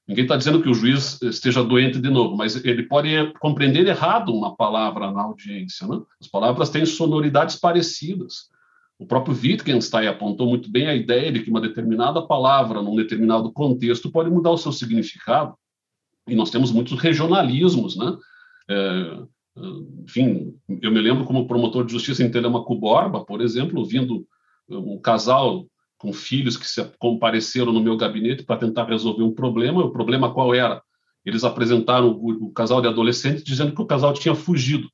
[0.07, 4.35] Ninguém está dizendo que o juiz esteja doente de novo, mas ele pode compreender errado
[4.35, 5.87] uma palavra na audiência.
[5.87, 6.01] Né?
[6.21, 8.51] As palavras têm sonoridades parecidas.
[8.99, 13.53] O próprio Wittgenstein apontou muito bem a ideia de que uma determinada palavra, num determinado
[13.53, 15.55] contexto, pode mudar o seu significado.
[16.29, 18.17] E nós temos muitos regionalismos, né?
[18.71, 19.23] É,
[20.05, 24.27] enfim, eu me lembro como promotor de justiça em Telemaco Borba, por exemplo, vindo
[24.69, 25.67] um casal
[26.03, 29.85] com filhos que se compareceram no meu gabinete para tentar resolver um problema.
[29.85, 30.83] O problema qual era?
[31.25, 34.89] Eles apresentaram o, o casal de adolescentes dizendo que o casal tinha fugido.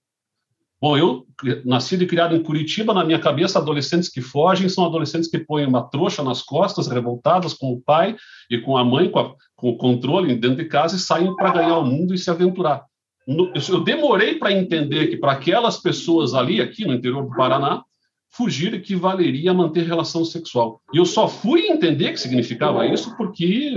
[0.78, 1.26] Bom, eu,
[1.64, 5.66] nascido e criado em Curitiba, na minha cabeça, adolescentes que fogem são adolescentes que põem
[5.66, 8.14] uma trouxa nas costas, revoltadas com o pai
[8.50, 11.52] e com a mãe, com, a, com o controle dentro de casa e saem para
[11.52, 12.84] ganhar o mundo e se aventurar.
[13.26, 17.82] Eu demorei para entender que para aquelas pessoas ali, aqui no interior do Paraná,
[18.30, 20.80] fugir equivaleria a manter relação sexual.
[20.92, 23.74] E eu só fui entender que significava isso porque,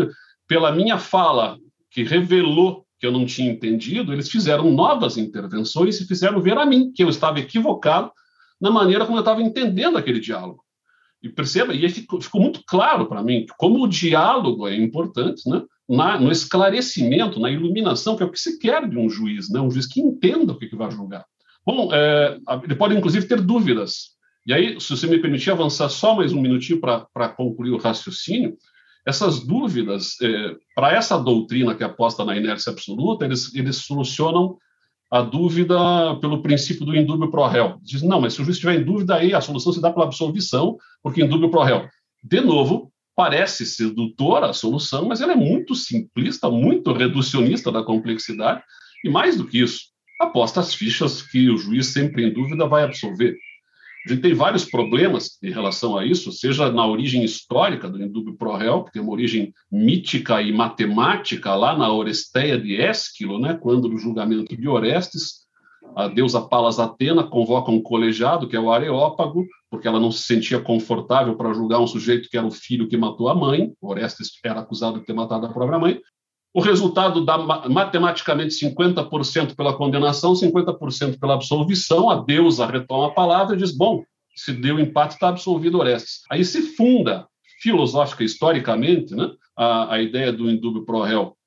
[0.47, 1.57] pela minha fala,
[1.89, 6.65] que revelou que eu não tinha entendido, eles fizeram novas intervenções e fizeram ver a
[6.65, 8.11] mim que eu estava equivocado
[8.61, 10.63] na maneira como eu estava entendendo aquele diálogo.
[11.23, 15.63] E perceba, e ficou, ficou muito claro para mim como o diálogo é importante, né?
[15.89, 19.59] Na, no esclarecimento, na iluminação, que é o que se quer de um juiz, né?
[19.59, 21.25] um juiz que entenda o que, que vai julgar.
[21.65, 24.11] Bom, é, ele pode inclusive ter dúvidas.
[24.45, 28.57] E aí, se você me permitir avançar só mais um minutinho para concluir o raciocínio,
[29.05, 34.57] essas dúvidas, é, para essa doutrina que aposta na inércia absoluta, eles, eles solucionam
[35.11, 35.75] a dúvida
[36.21, 37.77] pelo princípio do indúbio pro réu.
[37.81, 40.05] Diz, não, mas se o juiz estiver em dúvida, aí a solução se dá pela
[40.05, 41.87] absolvição, porque indúbio pro réu.
[42.23, 48.63] De novo, parece sedutora a solução, mas ela é muito simplista, muito reducionista da complexidade,
[49.03, 52.83] e mais do que isso, aposta as fichas que o juiz sempre em dúvida vai
[52.83, 53.35] absolver.
[54.05, 58.35] A gente tem vários problemas em relação a isso, seja na origem histórica do indúbio
[58.35, 63.57] pro réu, que tem uma origem mítica e matemática lá na Oresteia de Ésquilo, né,
[63.61, 65.41] quando no julgamento de Orestes,
[65.95, 70.23] a deusa Palas Atena convoca um colegiado, que é o Areópago, porque ela não se
[70.23, 74.31] sentia confortável para julgar um sujeito que era o filho que matou a mãe, Orestes
[74.43, 75.99] era acusado de ter matado a própria mãe,
[76.53, 77.37] o resultado dá
[77.69, 82.09] matematicamente 50% pela condenação, 50% pela absolvição.
[82.09, 84.03] A deusa retoma a palavra e diz: bom,
[84.35, 86.21] se deu empate, está absolvido Orestes.
[86.29, 87.27] Aí se funda,
[87.61, 91.37] filosófica historicamente, né, a, a ideia do indúbio pro réu.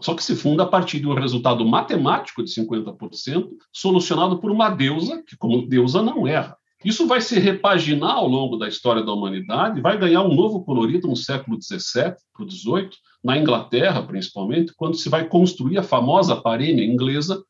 [0.00, 4.68] Só que se funda a partir de um resultado matemático de 50%, solucionado por uma
[4.68, 6.56] deusa, que, como deusa, não erra.
[6.84, 11.08] Isso vai se repaginar ao longo da história da humanidade, vai ganhar um novo colorido
[11.08, 12.90] no século XVII o XVIII,
[13.24, 17.42] na Inglaterra, principalmente, quando se vai construir a famosa parêmia inglesa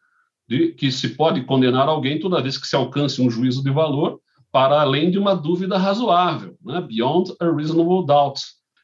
[0.49, 4.21] de que se pode condenar alguém toda vez que se alcance um juízo de valor
[4.53, 6.81] para além de uma dúvida razoável, né?
[6.81, 8.41] beyond a reasonable doubt.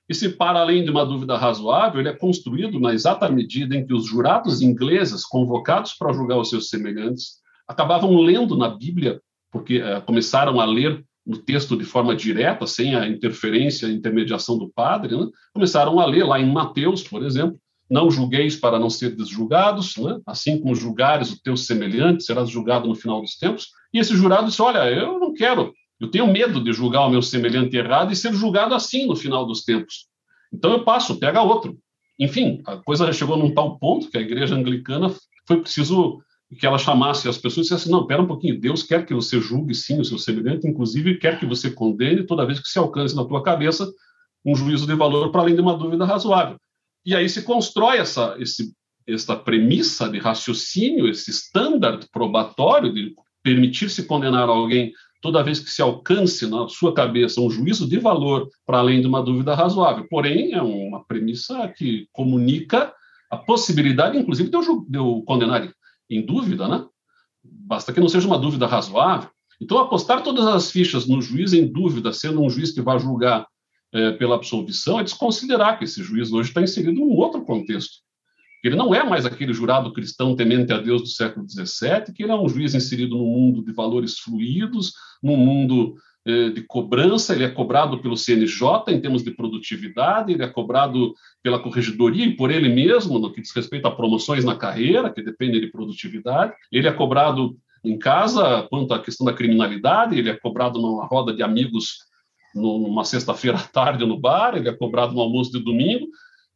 [0.09, 3.95] Esse para além de uma dúvida razoável, ele é construído na exata medida em que
[3.95, 7.37] os jurados ingleses, convocados para julgar os seus semelhantes,
[7.69, 12.95] acabavam lendo na Bíblia porque uh, começaram a ler o texto de forma direta, sem
[12.95, 15.27] a interferência e intermediação do padre, né?
[15.53, 17.59] começaram a ler lá em Mateus, por exemplo,
[17.91, 20.19] não julgueis para não ser desjulgados, né?
[20.27, 23.69] assim como julgares o teu semelhante, serás julgado no final dos tempos.
[23.93, 27.21] E esse jurado disse, olha, eu não quero, eu tenho medo de julgar o meu
[27.21, 30.07] semelhante errado e ser julgado assim no final dos tempos.
[30.53, 31.77] Então eu passo, pega outro.
[32.19, 35.15] Enfim, a coisa chegou num tal ponto que a igreja anglicana
[35.47, 36.23] foi preciso
[36.59, 39.41] que ela chamasse as pessoas e dissesse não, espera um pouquinho, Deus quer que você
[39.41, 43.15] julgue sim o seu semelhante, inclusive quer que você condene toda vez que se alcance
[43.15, 43.89] na tua cabeça
[44.45, 46.57] um juízo de valor para além de uma dúvida razoável.
[47.05, 48.73] E aí se constrói essa, esse,
[49.07, 55.83] essa premissa de raciocínio, esse standard probatório de permitir-se condenar alguém toda vez que se
[55.83, 60.07] alcance na sua cabeça um juízo de valor para além de uma dúvida razoável.
[60.09, 62.93] Porém, é uma premissa que comunica
[63.31, 65.71] a possibilidade, inclusive, de eu, de eu condenar
[66.11, 66.85] em dúvida, né?
[67.43, 69.31] basta que não seja uma dúvida razoável.
[69.61, 73.47] Então, apostar todas as fichas no juiz em dúvida, sendo um juiz que vai julgar
[73.93, 77.99] é, pela absolvição, é desconsiderar que esse juiz hoje está inserido num outro contexto.
[78.63, 82.33] Ele não é mais aquele jurado cristão temente a Deus do século XVII, que ele
[82.33, 84.93] é um juiz inserido num mundo de valores fluidos,
[85.23, 85.95] num mundo
[86.27, 91.59] de cobrança, ele é cobrado pelo CNJ em termos de produtividade, ele é cobrado pela
[91.59, 95.61] corregedoria e por ele mesmo, no que diz respeito a promoções na carreira, que dependem
[95.61, 100.79] de produtividade, ele é cobrado em casa quanto à questão da criminalidade, ele é cobrado
[100.79, 102.11] numa roda de amigos
[102.55, 106.07] numa sexta-feira à tarde no bar, ele é cobrado no almoço de domingo,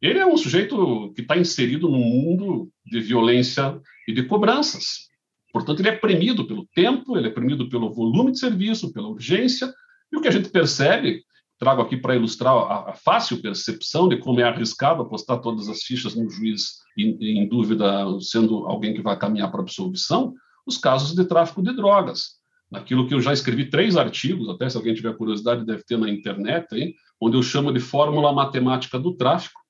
[0.01, 5.09] ele é um sujeito que está inserido num mundo de violência e de cobranças.
[5.55, 9.73] Portanto, ele é premido pelo tempo, ele é premido pelo volume de serviço, pela urgência,
[10.11, 11.23] e o que a gente percebe,
[11.57, 15.81] trago aqui para ilustrar a, a, fácil percepção de como é arriscado apostar todas as
[15.83, 17.87] fichas no juiz em, em dúvida,
[18.19, 20.33] sendo alguém que vai caminhar para absolvição,
[20.67, 22.31] os casos de tráfico de drogas.
[22.69, 26.09] Naquilo que eu já escrevi três artigos, até se alguém tiver curiosidade, deve ter na
[26.09, 29.61] internet, aí, onde eu chamo de fórmula matemática do tráfico,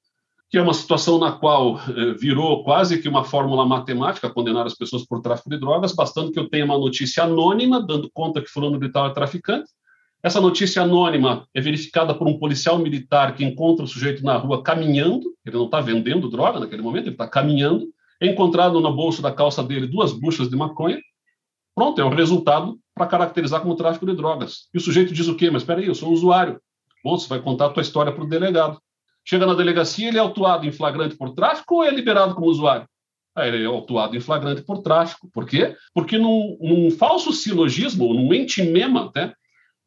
[0.56, 4.74] que é uma situação na qual eh, virou quase que uma fórmula matemática condenar as
[4.74, 8.48] pessoas por tráfico de drogas, bastando que eu tenha uma notícia anônima dando conta que
[8.48, 9.70] fulano de tal é traficante.
[10.24, 14.64] Essa notícia anônima é verificada por um policial militar que encontra o sujeito na rua
[14.64, 17.88] caminhando, ele não está vendendo droga naquele momento, ele está caminhando,
[18.22, 21.02] é encontrado no bolso da calça dele duas buchas de maconha,
[21.76, 24.70] pronto, é o resultado para caracterizar como tráfico de drogas.
[24.74, 25.52] E o sujeito diz o quê?
[25.52, 26.62] Mas espera aí, eu sou usuário.
[27.04, 28.80] Bom, você vai contar a tua história para o delegado.
[29.28, 32.88] Chega na delegacia, ele é autuado em flagrante por tráfico ou é liberado como usuário?
[33.36, 35.30] Aí ele é autuado em flagrante por tráfico.
[35.34, 35.76] Por quê?
[35.94, 39.34] Porque num, num falso silogismo, num entimema até,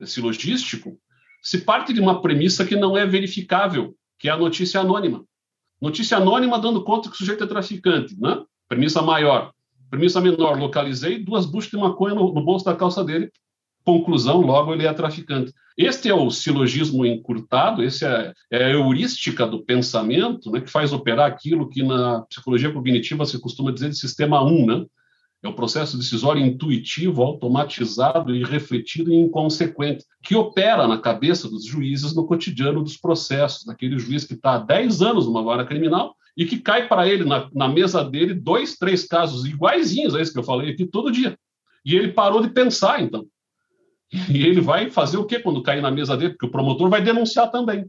[0.04, 0.98] silogístico,
[1.40, 5.24] se parte de uma premissa que não é verificável, que é a notícia anônima.
[5.80, 8.42] Notícia anônima dando conta que o sujeito é traficante, né?
[8.68, 9.52] Premissa maior.
[9.88, 13.30] Premissa menor, localizei duas buchas de maconha no, no bolso da calça dele.
[13.88, 15.50] Conclusão, logo ele é traficante.
[15.74, 20.92] Este é o silogismo encurtado, esse é, é a heurística do pensamento, né, que faz
[20.92, 24.84] operar aquilo que na psicologia cognitiva se costuma dizer de sistema 1, né?
[25.42, 31.64] É o processo decisório intuitivo, automatizado e refletido e inconsequente, que opera na cabeça dos
[31.64, 36.14] juízes no cotidiano dos processos, daquele juiz que está há 10 anos numa vara criminal
[36.36, 40.30] e que cai para ele, na, na, mesa dele, dois, três casos iguaizinhos a esse
[40.30, 41.38] que eu falei aqui todo dia.
[41.86, 43.24] E ele parou de pensar, então.
[44.12, 46.30] E ele vai fazer o quê quando cair na mesa dele?
[46.30, 47.86] Porque o promotor vai denunciar também.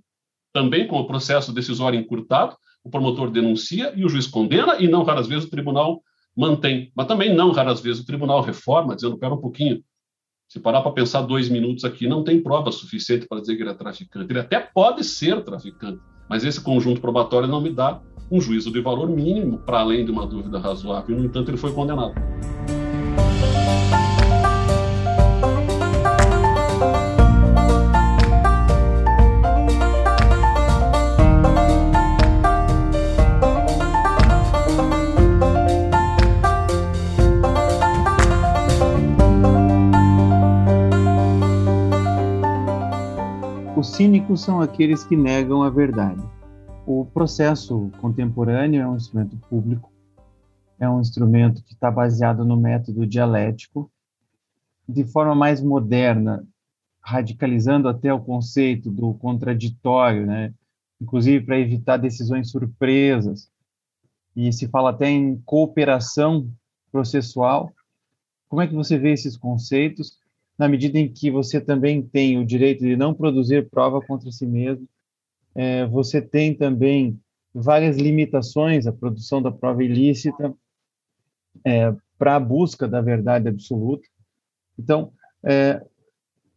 [0.54, 5.04] Também com o processo decisório encurtado, o promotor denuncia e o juiz condena, e não
[5.04, 6.02] raras vezes o tribunal
[6.36, 6.92] mantém.
[6.96, 9.82] Mas também não raras vezes o tribunal reforma, dizendo: pera um pouquinho,
[10.48, 13.70] se parar para pensar dois minutos aqui, não tem prova suficiente para dizer que ele
[13.70, 14.32] é traficante.
[14.32, 18.02] Ele até pode ser traficante, mas esse conjunto probatório não me dá
[18.32, 21.16] um juízo de valor mínimo para além de uma dúvida razoável.
[21.16, 22.14] No entanto, ele foi condenado.
[43.90, 46.22] Cínicos são aqueles que negam a verdade.
[46.86, 49.92] O processo contemporâneo é um instrumento público,
[50.80, 53.92] é um instrumento que está baseado no método dialético,
[54.88, 56.46] de forma mais moderna,
[57.02, 60.54] radicalizando até o conceito do contraditório, né?
[61.02, 63.52] inclusive para evitar decisões surpresas.
[64.36, 66.50] E se fala até em cooperação
[66.92, 67.72] processual.
[68.48, 70.18] Como é que você vê esses conceitos
[70.60, 74.46] na medida em que você também tem o direito de não produzir prova contra si
[74.46, 74.86] mesmo,
[75.56, 77.18] é, você tem também
[77.56, 80.54] várias limitações à produção da prova ilícita
[81.66, 84.06] é, para a busca da verdade absoluta.
[84.78, 85.82] Então, é,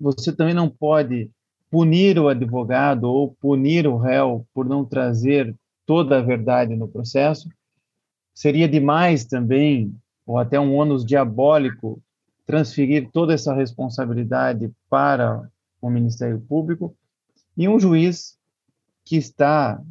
[0.00, 1.30] você também não pode
[1.70, 5.54] punir o advogado ou punir o réu por não trazer
[5.86, 7.48] toda a verdade no processo.
[8.34, 9.94] Seria demais também,
[10.26, 12.02] ou até um ônus diabólico,
[12.46, 15.48] transferir toda essa responsabilidade para
[15.80, 16.96] o Ministério Público
[17.56, 18.38] e um juiz
[19.04, 19.82] que está,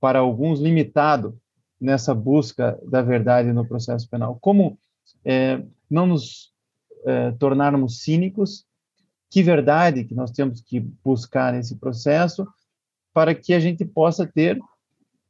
[0.00, 1.38] para alguns, limitado
[1.80, 4.38] nessa busca da verdade no processo penal.
[4.40, 4.78] Como
[5.24, 6.52] é, não nos
[7.04, 8.64] é, tornarmos cínicos?
[9.30, 12.46] Que verdade que nós temos que buscar nesse processo
[13.12, 14.58] para que a gente possa ter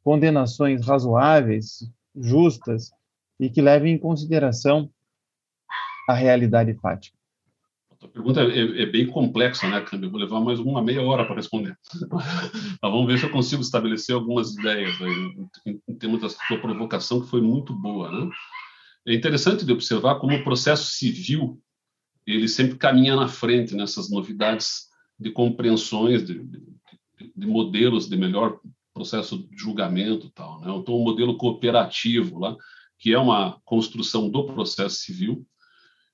[0.03, 2.91] condenações razoáveis, justas
[3.39, 4.89] e que levem em consideração
[6.07, 7.17] a realidade fática?
[8.01, 10.09] A pergunta é, é, bem complexa, né, Câmbio?
[10.09, 11.77] Vou levar mais uma meia hora para responder.
[12.81, 16.57] Mas vamos ver se eu consigo estabelecer algumas ideias aí, em, em termos da sua
[16.57, 18.11] provocação, que foi muito boa.
[18.11, 18.31] Né?
[19.05, 21.61] é interessante de observar como o processo civil
[22.25, 24.87] ele sempre caminha na frente nessas novidades
[25.19, 26.61] de compreensões de, de,
[27.35, 28.59] de modelos de melhor
[28.93, 30.71] processo de julgamento tal né?
[30.75, 32.55] então o modelo cooperativo lá
[32.99, 35.45] que é uma construção do processo civil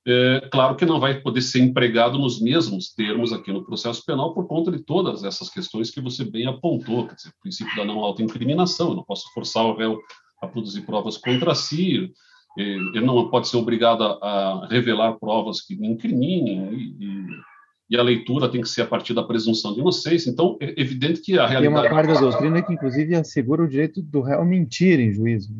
[0.10, 4.34] é, claro que não vai poder ser empregado nos mesmos termos aqui no processo penal
[4.34, 7.84] por conta de todas essas questões que você bem apontou, quer dizer, o princípio da
[7.84, 10.00] não autoincriminação, eu não posso forçar o réu
[10.42, 12.10] a produzir provas contra si,
[12.58, 17.28] ele não pode ser obrigado a, revelar provas que me incriminem, e,
[17.90, 20.30] e, a leitura tem que ser a partir da presunção de inocência.
[20.30, 21.84] Então, é evidente que a realidade...
[21.84, 25.54] Tem uma parte da doutrina que, inclusive, assegura o direito do réu mentir em juízo.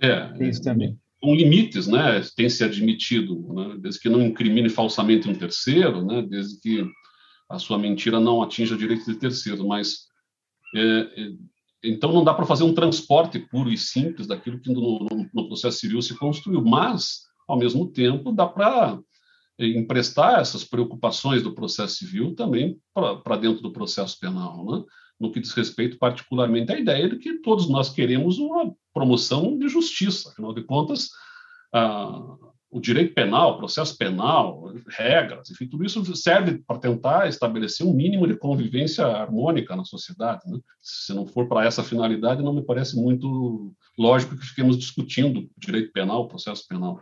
[0.00, 4.68] É, tem isso também com limites, né, tem se admitido, né, desde que não incrimine
[4.68, 6.84] falsamente um terceiro, né, desde que
[7.48, 10.08] a sua mentira não atinja direito de terceiro, mas
[10.74, 11.32] é, é,
[11.84, 15.46] então não dá para fazer um transporte puro e simples daquilo que no, no, no,
[15.46, 18.98] processo civil se construiu, mas ao mesmo tempo dá para
[19.60, 24.84] é, emprestar essas preocupações do processo civil também para dentro do processo penal, né?
[25.22, 29.68] No que diz respeito particularmente à ideia de que todos nós queremos uma promoção de
[29.68, 30.30] justiça.
[30.30, 31.10] Afinal de contas,
[31.72, 32.20] ah,
[32.68, 38.26] o direito penal, processo penal, regras, enfim, tudo isso serve para tentar estabelecer um mínimo
[38.26, 40.42] de convivência harmônica na sociedade.
[40.46, 40.58] Né?
[40.80, 45.92] Se não for para essa finalidade, não me parece muito lógico que fiquemos discutindo direito
[45.92, 46.98] penal, processo penal.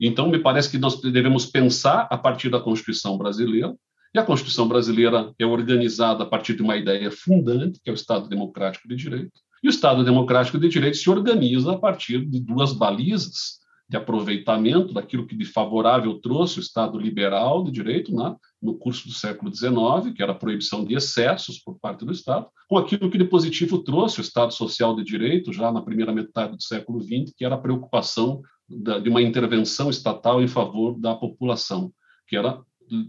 [0.00, 3.74] Então, me parece que nós devemos pensar a partir da Constituição brasileira,
[4.14, 7.94] e a Constituição brasileira é organizada a partir de uma ideia fundante, que é o
[7.94, 9.40] Estado Democrático de Direito.
[9.62, 14.92] E o Estado Democrático de Direito se organiza a partir de duas balizas de aproveitamento
[14.92, 19.52] daquilo que de favorável trouxe o Estado liberal de direito né, no curso do século
[19.52, 23.24] XIX, que era a proibição de excessos por parte do Estado, com aquilo que de
[23.24, 27.44] positivo trouxe o Estado social de direito já na primeira metade do século XX, que
[27.44, 31.90] era a preocupação da, de uma intervenção estatal em favor da população,
[32.26, 32.60] que era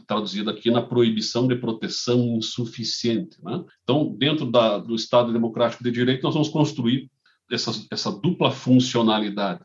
[0.06, 3.38] traduzida aqui na proibição de proteção insuficiente.
[3.44, 3.64] Né?
[3.84, 7.10] Então, dentro da, do Estado Democrático de Direito, nós vamos construir
[7.52, 9.62] essa, essa dupla funcionalidade.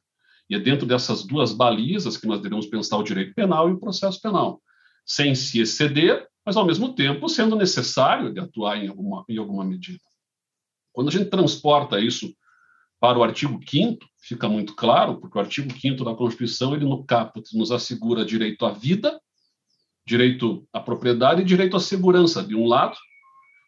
[0.49, 3.81] E é dentro dessas duas balizas que nós devemos pensar o direito penal e o
[3.81, 4.61] processo penal,
[5.05, 9.65] sem se exceder, mas ao mesmo tempo sendo necessário de atuar em alguma, em alguma
[9.65, 10.01] medida.
[10.93, 12.35] Quando a gente transporta isso
[13.01, 17.05] para o artigo 5 fica muito claro, porque o artigo 5 da Constituição, ele no
[17.05, 19.21] caput nos assegura direito à vida
[20.07, 22.97] direito à propriedade e direito à segurança, de um lado,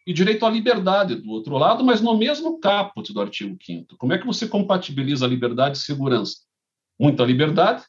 [0.05, 4.13] e direito à liberdade, do outro lado, mas no mesmo caput do artigo 5 Como
[4.13, 6.37] é que você compatibiliza liberdade e segurança?
[6.97, 7.83] Muita liberdade,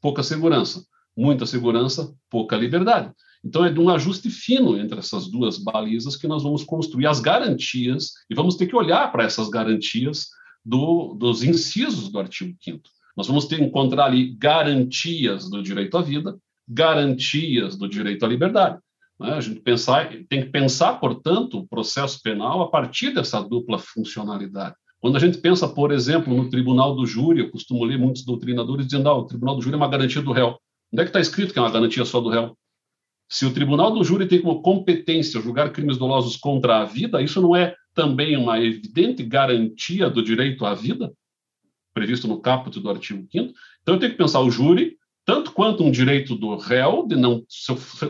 [0.00, 0.86] pouca segurança.
[1.16, 3.12] Muita segurança, pouca liberdade.
[3.44, 7.20] Então, é de um ajuste fino entre essas duas balizas que nós vamos construir as
[7.20, 10.28] garantias, e vamos ter que olhar para essas garantias
[10.64, 12.80] do, dos incisos do artigo 5
[13.16, 16.38] Nós vamos ter que encontrar ali garantias do direito à vida,
[16.68, 18.78] garantias do direito à liberdade.
[19.18, 19.32] Né?
[19.32, 24.74] A gente pensar, tem que pensar, portanto, o processo penal a partir dessa dupla funcionalidade.
[25.00, 28.86] Quando a gente pensa, por exemplo, no tribunal do júri, eu costumo ler muitos doutrinadores
[28.86, 30.56] dizendo ah, o tribunal do júri é uma garantia do réu.
[30.92, 32.56] Onde é que está escrito que é uma garantia só do réu?
[33.28, 37.40] Se o tribunal do júri tem como competência julgar crimes dolosos contra a vida, isso
[37.40, 41.12] não é também uma evidente garantia do direito à vida,
[41.92, 43.52] previsto no caput do artigo 5
[43.82, 47.42] Então eu tenho que pensar o júri tanto quanto um direito do réu de não,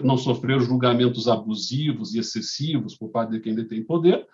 [0.02, 4.26] não sofrer julgamentos abusivos e excessivos por parte de quem detém poder,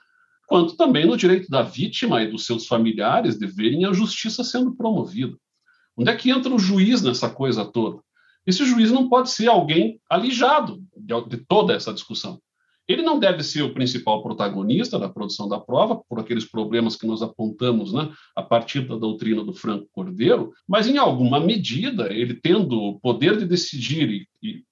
[0.47, 4.75] quanto também no direito da vítima e dos seus familiares de verem a justiça sendo
[4.75, 5.37] promovida.
[5.97, 8.03] Onde é que entra o juiz nessa coisa toda?
[8.47, 12.41] Esse juiz não pode ser alguém alijado de, de toda essa discussão.
[12.91, 17.07] Ele não deve ser o principal protagonista da produção da prova, por aqueles problemas que
[17.07, 22.35] nós apontamos né, a partir da doutrina do Franco Cordeiro, mas, em alguma medida, ele
[22.35, 24.65] tendo o poder de decidir e, e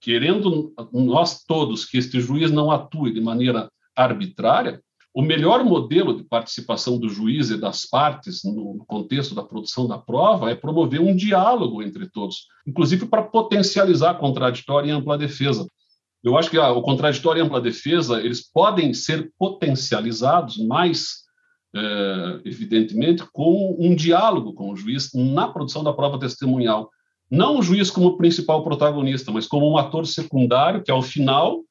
[0.00, 4.82] querendo nós todos que este juiz não atue de maneira arbitrária,
[5.14, 9.98] o melhor modelo de participação do juiz e das partes no contexto da produção da
[9.98, 15.64] prova é promover um diálogo entre todos, inclusive para potencializar a contraditória e ampla defesa.
[16.22, 21.22] Eu acho que ah, o contraditório e ampla defesa eles podem ser potencializados mais
[21.74, 26.90] é, evidentemente com um diálogo com o juiz na produção da prova testemunhal.
[27.30, 31.62] Não o juiz como principal protagonista, mas como um ator secundário que, ao final,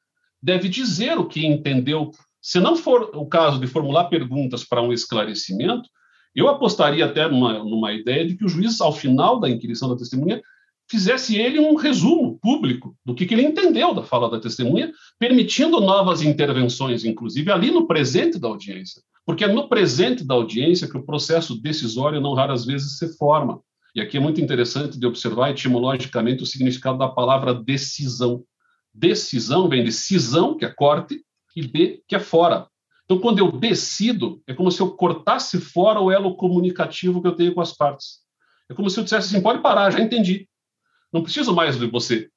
[0.42, 2.10] deve dizer o que entendeu.
[2.42, 5.88] Se não for o caso de formular perguntas para um esclarecimento,
[6.36, 9.96] eu apostaria até numa, numa ideia de que o juiz, ao final da inquirição da
[9.96, 10.42] testemunha,
[10.92, 15.80] fizesse ele um resumo público do que, que, ele entendeu da fala da testemunha, permitindo
[15.80, 19.02] novas intervenções, inclusive ali no presente da audiência.
[19.26, 23.62] Porque é no presente da audiência que o processo decisório não raras vezes se forma.
[23.96, 28.44] E aqui é muito interessante de observar etimologicamente o significado da palavra decisão.
[28.94, 31.24] Decisão vem de cisão, que é corte,
[31.56, 32.68] e de, que é fora.
[33.06, 37.36] Então, quando eu decido, é como se eu cortasse fora o elo comunicativo que eu
[37.36, 38.20] tenho com as partes.
[38.70, 40.48] É como se eu dissesse assim: pode parar, já entendi.
[41.12, 42.30] Não preciso mais de você.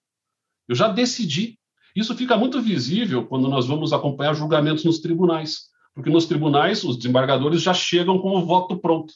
[0.68, 1.58] Eu já decidi.
[1.94, 6.96] Isso fica muito visível quando nós vamos acompanhar julgamentos nos tribunais, porque nos tribunais os
[6.96, 9.14] desembargadores já chegam com o voto pronto.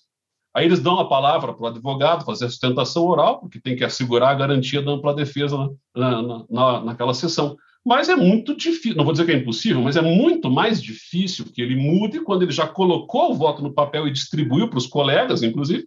[0.54, 3.84] Aí eles dão a palavra para o advogado fazer a sustentação oral, porque tem que
[3.84, 5.56] assegurar a garantia da ampla defesa
[5.94, 7.56] na, na, na, naquela sessão.
[7.84, 11.46] Mas é muito difícil, não vou dizer que é impossível, mas é muito mais difícil
[11.46, 14.86] que ele mude quando ele já colocou o voto no papel e distribuiu para os
[14.86, 15.86] colegas, inclusive,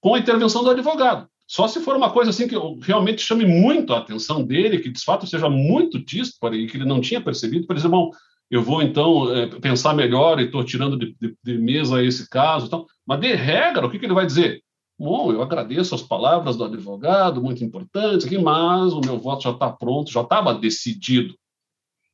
[0.00, 1.28] com a intervenção do advogado.
[1.46, 5.04] Só se for uma coisa assim que realmente chame muito a atenção dele, que de
[5.04, 8.10] fato seja muito dísparo e que ele não tinha percebido, por exemplo,
[8.50, 12.66] eu vou então é, pensar melhor e estou tirando de, de, de, mesa esse caso.
[12.66, 14.62] Então, mas de regra, o que, que ele vai dizer?
[14.98, 19.50] Bom, eu agradeço as palavras do advogado, muito importantes, aqui, mas o meu voto já
[19.50, 21.34] está pronto, já estava decidido.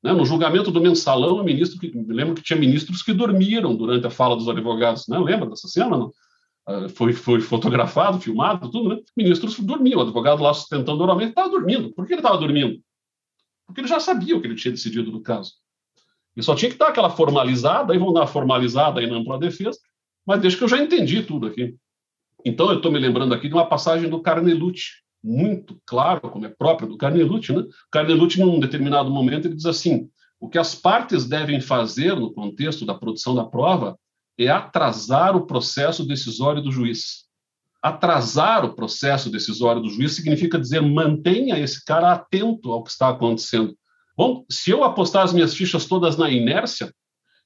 [0.02, 0.12] Né?
[0.12, 4.06] No julgamento do mensalão, o ministro, que, me lembro que tinha ministros que dormiram durante
[4.06, 5.08] a fala dos advogados.
[5.08, 5.18] Né?
[5.18, 5.96] Lembra dessa cena?
[5.96, 6.12] Não?
[6.68, 9.00] Ah, foi, foi fotografado, filmado, tudo, né?
[9.16, 11.94] Ministros dormiam, o advogado lá sustentando oralmente estava dormindo.
[11.94, 12.78] Por que ele estava dormindo?
[13.66, 15.52] Porque ele já sabia o que ele tinha decidido do caso.
[16.36, 19.78] E só tinha que dar aquela formalizada, aí vão dar formalizada aí na ampla defesa,
[20.26, 21.74] mas deixa que eu já entendi tudo aqui.
[22.44, 26.50] Então, eu estou me lembrando aqui de uma passagem do Carnelucci, muito claro, como é
[26.50, 27.52] próprio do Carnelucci.
[27.52, 27.64] Né?
[27.90, 30.08] Carnelucci, num determinado momento, ele diz assim:
[30.38, 33.98] o que as partes devem fazer no contexto da produção da prova
[34.39, 37.26] é atrasar o processo decisório do juiz.
[37.82, 43.09] Atrasar o processo decisório do juiz significa dizer mantenha esse cara atento ao que está
[43.09, 43.76] acontecendo.
[44.16, 46.93] Bom, se eu apostar as minhas fichas todas na inércia,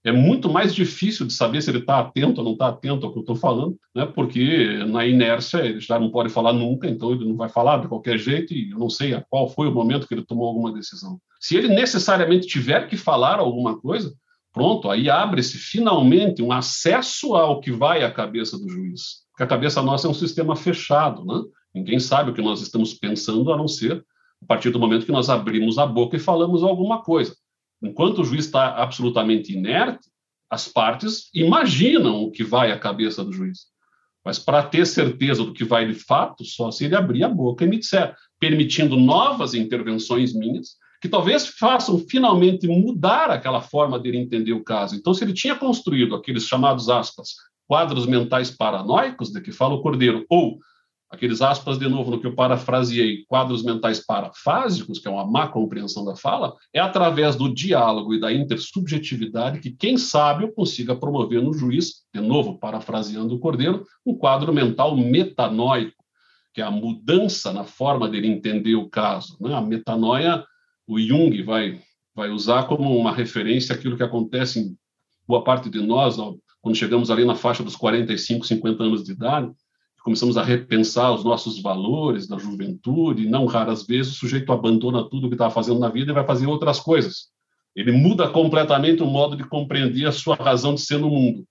[0.05, 3.13] é muito mais difícil de saber se ele está atento ou não está atento ao
[3.13, 4.05] que eu estou falando, né?
[4.05, 7.89] porque na inércia ele já não pode falar nunca, então ele não vai falar de
[7.89, 10.73] qualquer jeito e eu não sei a qual foi o momento que ele tomou alguma
[10.73, 11.21] decisão.
[11.41, 14.13] Se ele necessariamente tiver que falar alguma coisa,
[14.53, 19.23] pronto, aí abre-se finalmente um acesso ao que vai à cabeça do juiz.
[19.31, 21.43] Porque a cabeça nossa é um sistema fechado, né?
[21.75, 24.05] Ninguém sabe o que nós estamos pensando a não ser
[24.43, 27.35] a partir do momento que nós abrimos a boca e falamos alguma coisa.
[27.81, 30.11] Enquanto o juiz está absolutamente inerte,
[30.51, 33.73] as partes imaginam o que vai à cabeça do juiz.
[34.25, 37.65] Mas para ter certeza do que vai de fato, só se ele abrir a boca
[37.65, 44.19] e me disser, permitindo novas intervenções minhas, que talvez façam finalmente mudar aquela forma dele
[44.19, 44.95] entender o caso.
[44.95, 47.31] Então, se ele tinha construído aqueles chamados aspas,
[47.67, 50.61] quadros mentais paranoicos de que fala o Cordeiro, ou
[51.11, 55.49] aqueles aspas de novo no que eu parafraseei, quadros mentais parafásicos, que é uma má
[55.49, 60.95] compreensão da fala, é através do diálogo e da intersubjetividade que quem sabe eu consiga
[60.95, 66.03] promover no juiz, de novo parafraseando o Cordeiro, um quadro mental metanóico,
[66.55, 69.37] que é a mudança na forma dele entender o caso.
[69.41, 69.53] Né?
[69.53, 70.45] A metanoia,
[70.93, 71.81] o Jung vai,
[72.15, 74.77] vai usar como uma referência àquilo que acontece em
[75.27, 76.17] boa parte de nós,
[76.61, 79.51] quando chegamos ali na faixa dos 45, 50 anos de idade,
[80.05, 85.09] começamos a repensar os nossos valores da juventude, e não raras vezes o sujeito abandona
[85.09, 87.31] tudo o que estava fazendo na vida e vai fazer outras coisas.
[87.75, 91.45] Ele muda completamente o modo de compreender a sua razão de ser no mundo.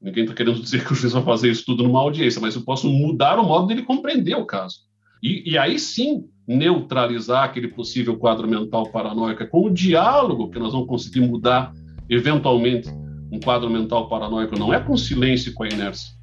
[0.00, 2.62] Ninguém está querendo dizer que o juiz vai fazer isso tudo numa audiência, mas eu
[2.62, 4.78] posso mudar o modo dele compreender o caso.
[5.22, 10.58] E, e aí sim neutralizar aquele possível quadro mental paranoico é com o diálogo que
[10.58, 11.72] nós vamos conseguir mudar
[12.08, 12.88] eventualmente
[13.30, 14.58] um quadro mental paranoico.
[14.58, 16.15] Não é com silêncio e com a inércia.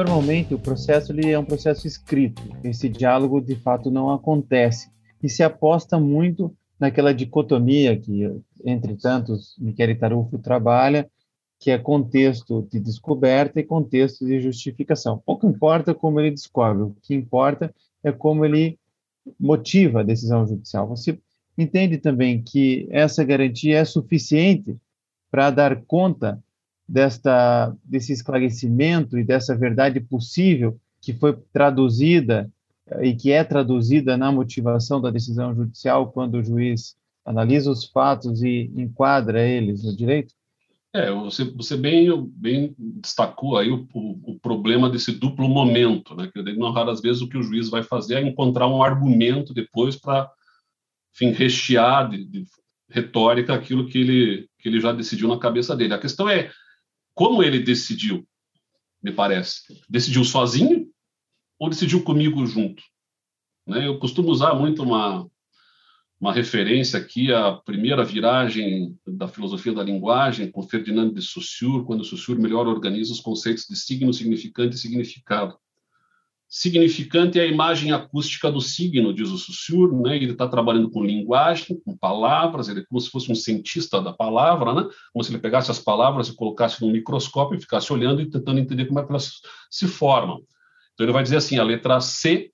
[0.00, 2.40] Normalmente o processo ele é um processo escrito.
[2.64, 4.90] Esse diálogo de fato não acontece
[5.22, 8.22] e se aposta muito naquela dicotomia que
[8.64, 11.06] entre tantos Michele Tarufo trabalha
[11.58, 15.18] que é contexto de descoberta e contexto de justificação.
[15.18, 17.70] Pouco importa como ele descobre, o que importa
[18.02, 18.78] é como ele
[19.38, 20.88] motiva a decisão judicial.
[20.88, 21.18] Você
[21.58, 24.78] entende também que essa garantia é suficiente
[25.30, 26.42] para dar conta
[26.90, 32.50] desta desse esclarecimento e dessa verdade possível que foi traduzida
[32.88, 37.84] eh, e que é traduzida na motivação da decisão judicial quando o juiz analisa os
[37.84, 40.34] fatos e enquadra eles no direito?
[40.92, 46.28] É, você, você bem, bem destacou aí o, o, o, problema desse duplo momento, né?
[46.32, 49.94] Que não raras vezes o que o juiz vai fazer é encontrar um argumento depois
[49.94, 50.28] para,
[51.14, 52.44] enfim, rechear de, de,
[52.88, 55.94] retórica aquilo que ele, que ele já decidiu na cabeça dele.
[55.94, 56.50] A questão é
[57.20, 58.26] como ele decidiu.
[59.02, 59.78] me parece.
[59.90, 60.90] Decidiu sozinho
[61.58, 62.82] ou decidiu comigo junto?
[63.66, 63.86] Né?
[63.86, 65.30] Eu costumo usar muito uma,
[66.18, 72.06] uma referência aqui à primeira viragem da filosofia da linguagem, com Ferdinand de Saussure, quando
[72.06, 75.58] Saussure melhor organiza os conceitos de signo, significante e significado.
[76.52, 80.16] Significante é a imagem acústica do signo, diz o Saussure, né?
[80.16, 84.12] ele está trabalhando com linguagem, com palavras, ele é como se fosse um cientista da
[84.12, 84.88] palavra, né?
[85.12, 88.58] como se ele pegasse as palavras e colocasse num microscópio e ficasse olhando e tentando
[88.58, 89.40] entender como é que elas
[89.70, 90.42] se formam.
[90.94, 92.50] Então ele vai dizer assim, a letra C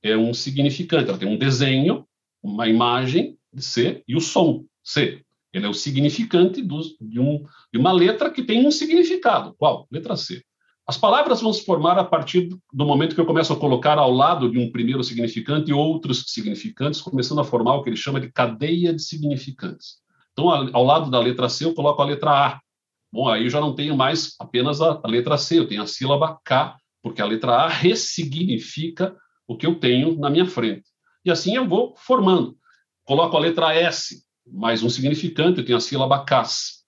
[0.00, 2.06] é um significante, ela tem um desenho,
[2.40, 5.24] uma imagem de C e o som, C.
[5.52, 9.56] Ele é o significante do, de, um, de uma letra que tem um significado.
[9.58, 9.88] Qual?
[9.90, 10.40] Letra C.
[10.90, 14.10] As palavras vão se formar a partir do momento que eu começo a colocar ao
[14.10, 18.28] lado de um primeiro significante outros significantes, começando a formar o que ele chama de
[18.32, 19.98] cadeia de significantes.
[20.32, 22.60] Então, ao lado da letra C, eu coloco a letra A.
[23.12, 26.40] Bom, aí eu já não tenho mais apenas a, letra C, eu tenho a sílaba
[26.44, 29.16] K, porque a letra A ressignifica
[29.46, 30.88] o que eu tenho na minha frente.
[31.24, 32.56] E assim eu vou formando.
[33.04, 36.79] Coloco a letra S, mais um significante, eu tenho a sílaba CAS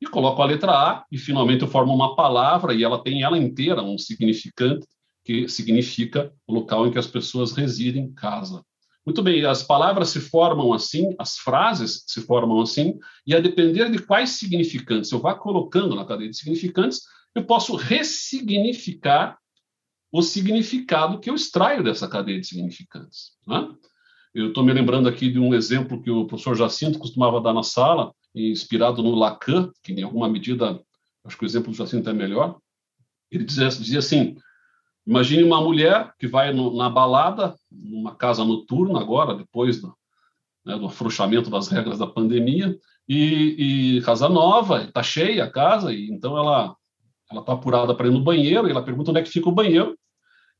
[0.00, 3.38] e coloco a letra A e finalmente eu formo uma palavra e ela tem ela
[3.38, 4.86] inteira um significante
[5.24, 8.62] que significa o local em que as pessoas residem, casa.
[9.06, 13.90] Muito bem, as palavras se formam assim, as frases se formam assim, e a depender
[13.90, 17.02] de quais significantes eu vá colocando na cadeia de significantes,
[17.34, 19.38] eu posso ressignificar
[20.10, 23.32] o significado que eu extraio dessa cadeia de significantes.
[23.46, 23.68] Né?
[24.34, 27.62] Eu estou me lembrando aqui de um exemplo que o professor Jacinto costumava dar na
[27.62, 30.80] sala, inspirado no Lacan, que em alguma medida,
[31.24, 32.58] acho que o exemplo do Jacinto é melhor.
[33.30, 34.36] Ele dizia, dizia assim:
[35.06, 39.94] imagine uma mulher que vai no, na balada, numa casa noturna agora, depois do,
[40.64, 42.76] né, do afrouxamento das regras da pandemia,
[43.08, 46.74] e, e casa nova, está cheia a casa, e então ela
[47.30, 49.52] ela está apurada para ir no banheiro, e ela pergunta onde é que fica o
[49.52, 49.96] banheiro,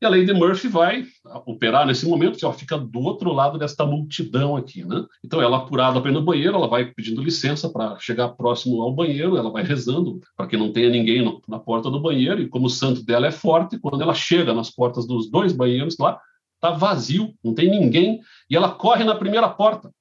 [0.01, 1.05] e a Lady Murphy vai
[1.45, 5.05] operar nesse momento, que ela fica do outro lado desta multidão aqui, né?
[5.23, 9.37] Então, ela apurada para no banheiro, ela vai pedindo licença para chegar próximo ao banheiro,
[9.37, 12.65] ela vai rezando para que não tenha ninguém no, na porta do banheiro, e como
[12.65, 16.19] o santo dela é forte, quando ela chega nas portas dos dois banheiros lá,
[16.59, 18.19] tá vazio, não tem ninguém,
[18.49, 19.91] e ela corre na primeira porta.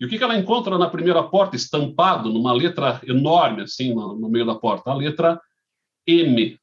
[0.00, 4.16] E o que, que ela encontra na primeira porta, estampado numa letra enorme, assim, no,
[4.18, 4.90] no meio da porta?
[4.90, 5.40] A letra
[6.06, 6.58] M,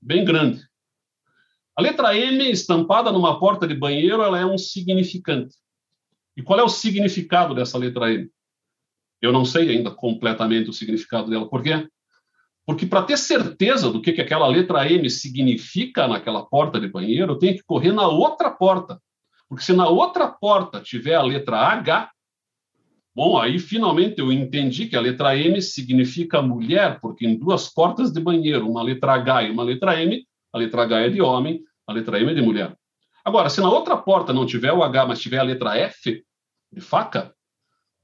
[0.00, 0.62] bem grande.
[1.74, 5.56] A letra M, estampada numa porta de banheiro, ela é um significante.
[6.36, 8.30] E qual é o significado dessa letra M?
[9.20, 11.48] Eu não sei ainda completamente o significado dela.
[11.48, 11.86] Por quê?
[12.66, 17.32] Porque para ter certeza do que, que aquela letra M significa naquela porta de banheiro,
[17.32, 19.00] eu tenho que correr na outra porta.
[19.48, 22.10] Porque se na outra porta tiver a letra H,
[23.14, 28.12] bom, aí finalmente eu entendi que a letra M significa mulher, porque em duas portas
[28.12, 31.62] de banheiro, uma letra H e uma letra M, a letra H é de homem,
[31.86, 32.76] a letra M é de mulher.
[33.24, 36.24] Agora, se na outra porta não tiver o H, mas tiver a letra F,
[36.72, 37.32] de faca,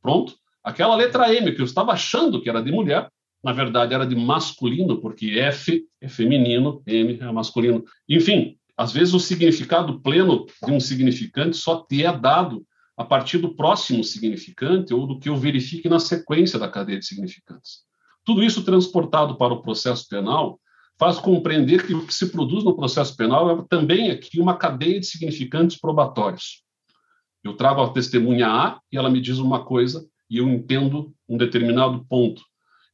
[0.00, 3.10] pronto, aquela letra M que eu estava achando que era de mulher,
[3.42, 7.84] na verdade era de masculino, porque F é feminino, M é masculino.
[8.08, 12.64] Enfim, às vezes o significado pleno de um significante só te é dado
[12.96, 17.06] a partir do próximo significante ou do que eu verifique na sequência da cadeia de
[17.06, 17.80] significantes.
[18.24, 20.60] Tudo isso transportado para o processo penal
[20.98, 24.98] faz compreender que o que se produz no processo penal é também aqui uma cadeia
[24.98, 26.62] de significantes probatórios.
[27.44, 31.36] Eu trago a testemunha A e ela me diz uma coisa e eu entendo um
[31.36, 32.42] determinado ponto.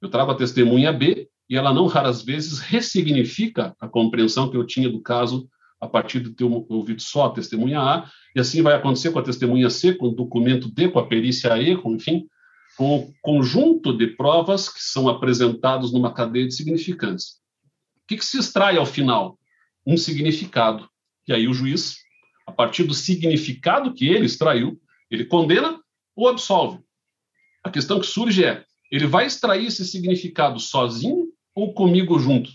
[0.03, 4.67] Eu trago a testemunha B e ela não raras vezes ressignifica a compreensão que eu
[4.67, 5.49] tinha do caso
[5.81, 9.23] a partir de ter ouvido só a testemunha A, e assim vai acontecer com a
[9.23, 12.27] testemunha C, com o documento D, com a perícia E, com, enfim,
[12.77, 17.44] com o conjunto de provas que são apresentados numa cadeia de significantes.
[18.09, 19.39] Que, que se extrai ao final?
[19.87, 20.89] Um significado.
[21.27, 21.97] E aí o juiz,
[22.47, 24.81] a partir do significado que ele extraiu,
[25.11, 25.81] ele condena
[26.15, 26.81] ou absolve.
[27.63, 32.51] A questão que surge é: ele vai extrair esse significado sozinho ou comigo junto?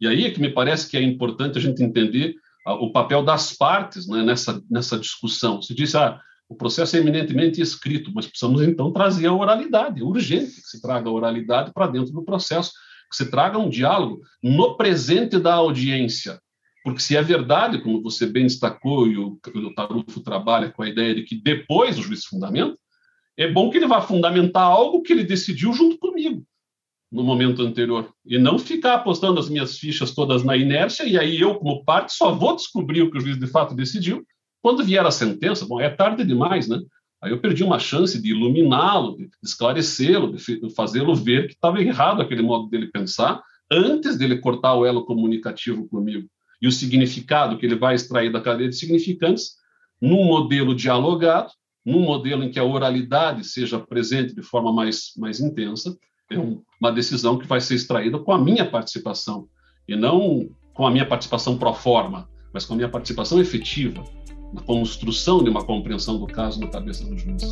[0.00, 2.34] E aí é que me parece que é importante a gente entender
[2.66, 5.60] o papel das partes né, nessa, nessa discussão.
[5.60, 10.00] Se diz, ah, o processo é eminentemente escrito, mas precisamos então trazer a oralidade.
[10.00, 12.72] É urgente que se traga a oralidade para dentro do processo
[13.12, 16.40] que você traga um diálogo no presente da audiência.
[16.82, 20.88] Porque se é verdade, como você bem destacou, e o, o Tarufo trabalha com a
[20.88, 22.76] ideia de que depois o juiz fundamenta,
[23.36, 26.44] é bom que ele vá fundamentar algo que ele decidiu junto comigo
[27.10, 31.38] no momento anterior e não ficar apostando as minhas fichas todas na inércia e aí
[31.38, 34.24] eu como parte só vou descobrir o que o juiz de fato decidiu
[34.62, 35.66] quando vier a sentença.
[35.66, 36.80] Bom, é tarde demais, né?
[37.22, 42.20] Aí eu perdi uma chance de iluminá-lo, de esclarecê-lo, de fazê-lo ver que estava errado
[42.20, 46.28] aquele modo dele pensar antes dele cortar o elo comunicativo comigo.
[46.60, 49.52] E o significado que ele vai extrair da cadeia de significantes,
[50.00, 51.52] num modelo dialogado,
[51.86, 55.96] num modelo em que a oralidade seja presente de forma mais, mais intensa,
[56.28, 56.36] é
[56.80, 59.46] uma decisão que vai ser extraída com a minha participação,
[59.86, 64.02] e não com a minha participação pro forma, mas com a minha participação efetiva
[64.52, 67.42] na construção de uma compreensão do caso na cabeça do juiz.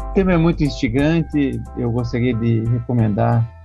[0.00, 3.61] O tema é muito instigante, eu gostaria de recomendar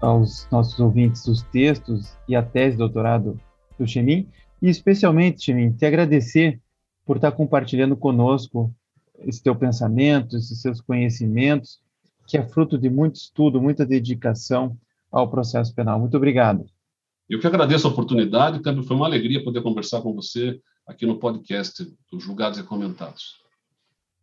[0.00, 3.40] aos nossos ouvintes os textos e a tese de doutorado
[3.78, 4.28] do Chemin,
[4.62, 6.60] e especialmente, Chemin, te agradecer
[7.04, 8.74] por estar compartilhando conosco
[9.18, 11.80] esse teu pensamento, esses seus conhecimentos,
[12.26, 14.76] que é fruto de muito estudo, muita dedicação
[15.10, 16.00] ao processo penal.
[16.00, 16.64] Muito obrigado.
[17.28, 21.18] Eu que agradeço a oportunidade, Câmbio, foi uma alegria poder conversar com você aqui no
[21.18, 23.42] podcast do Julgados e Comentados.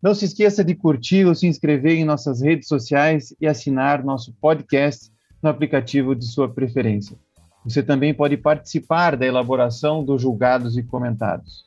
[0.01, 4.33] Não se esqueça de curtir ou se inscrever em nossas redes sociais e assinar nosso
[4.33, 7.17] podcast no aplicativo de sua preferência.
[7.63, 11.65] Você também pode participar da elaboração dos julgados e comentados.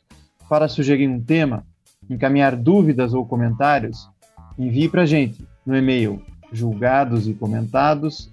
[0.48, 1.64] Para sugerir um tema,
[2.10, 4.08] encaminhar dúvidas ou comentários,
[4.58, 6.22] envie para a gente no e-mail
[6.52, 8.30] julgados e comentados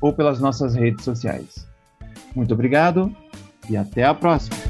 [0.00, 1.66] ou pelas nossas redes sociais.
[2.34, 3.14] Muito obrigado
[3.68, 4.69] e até a próxima!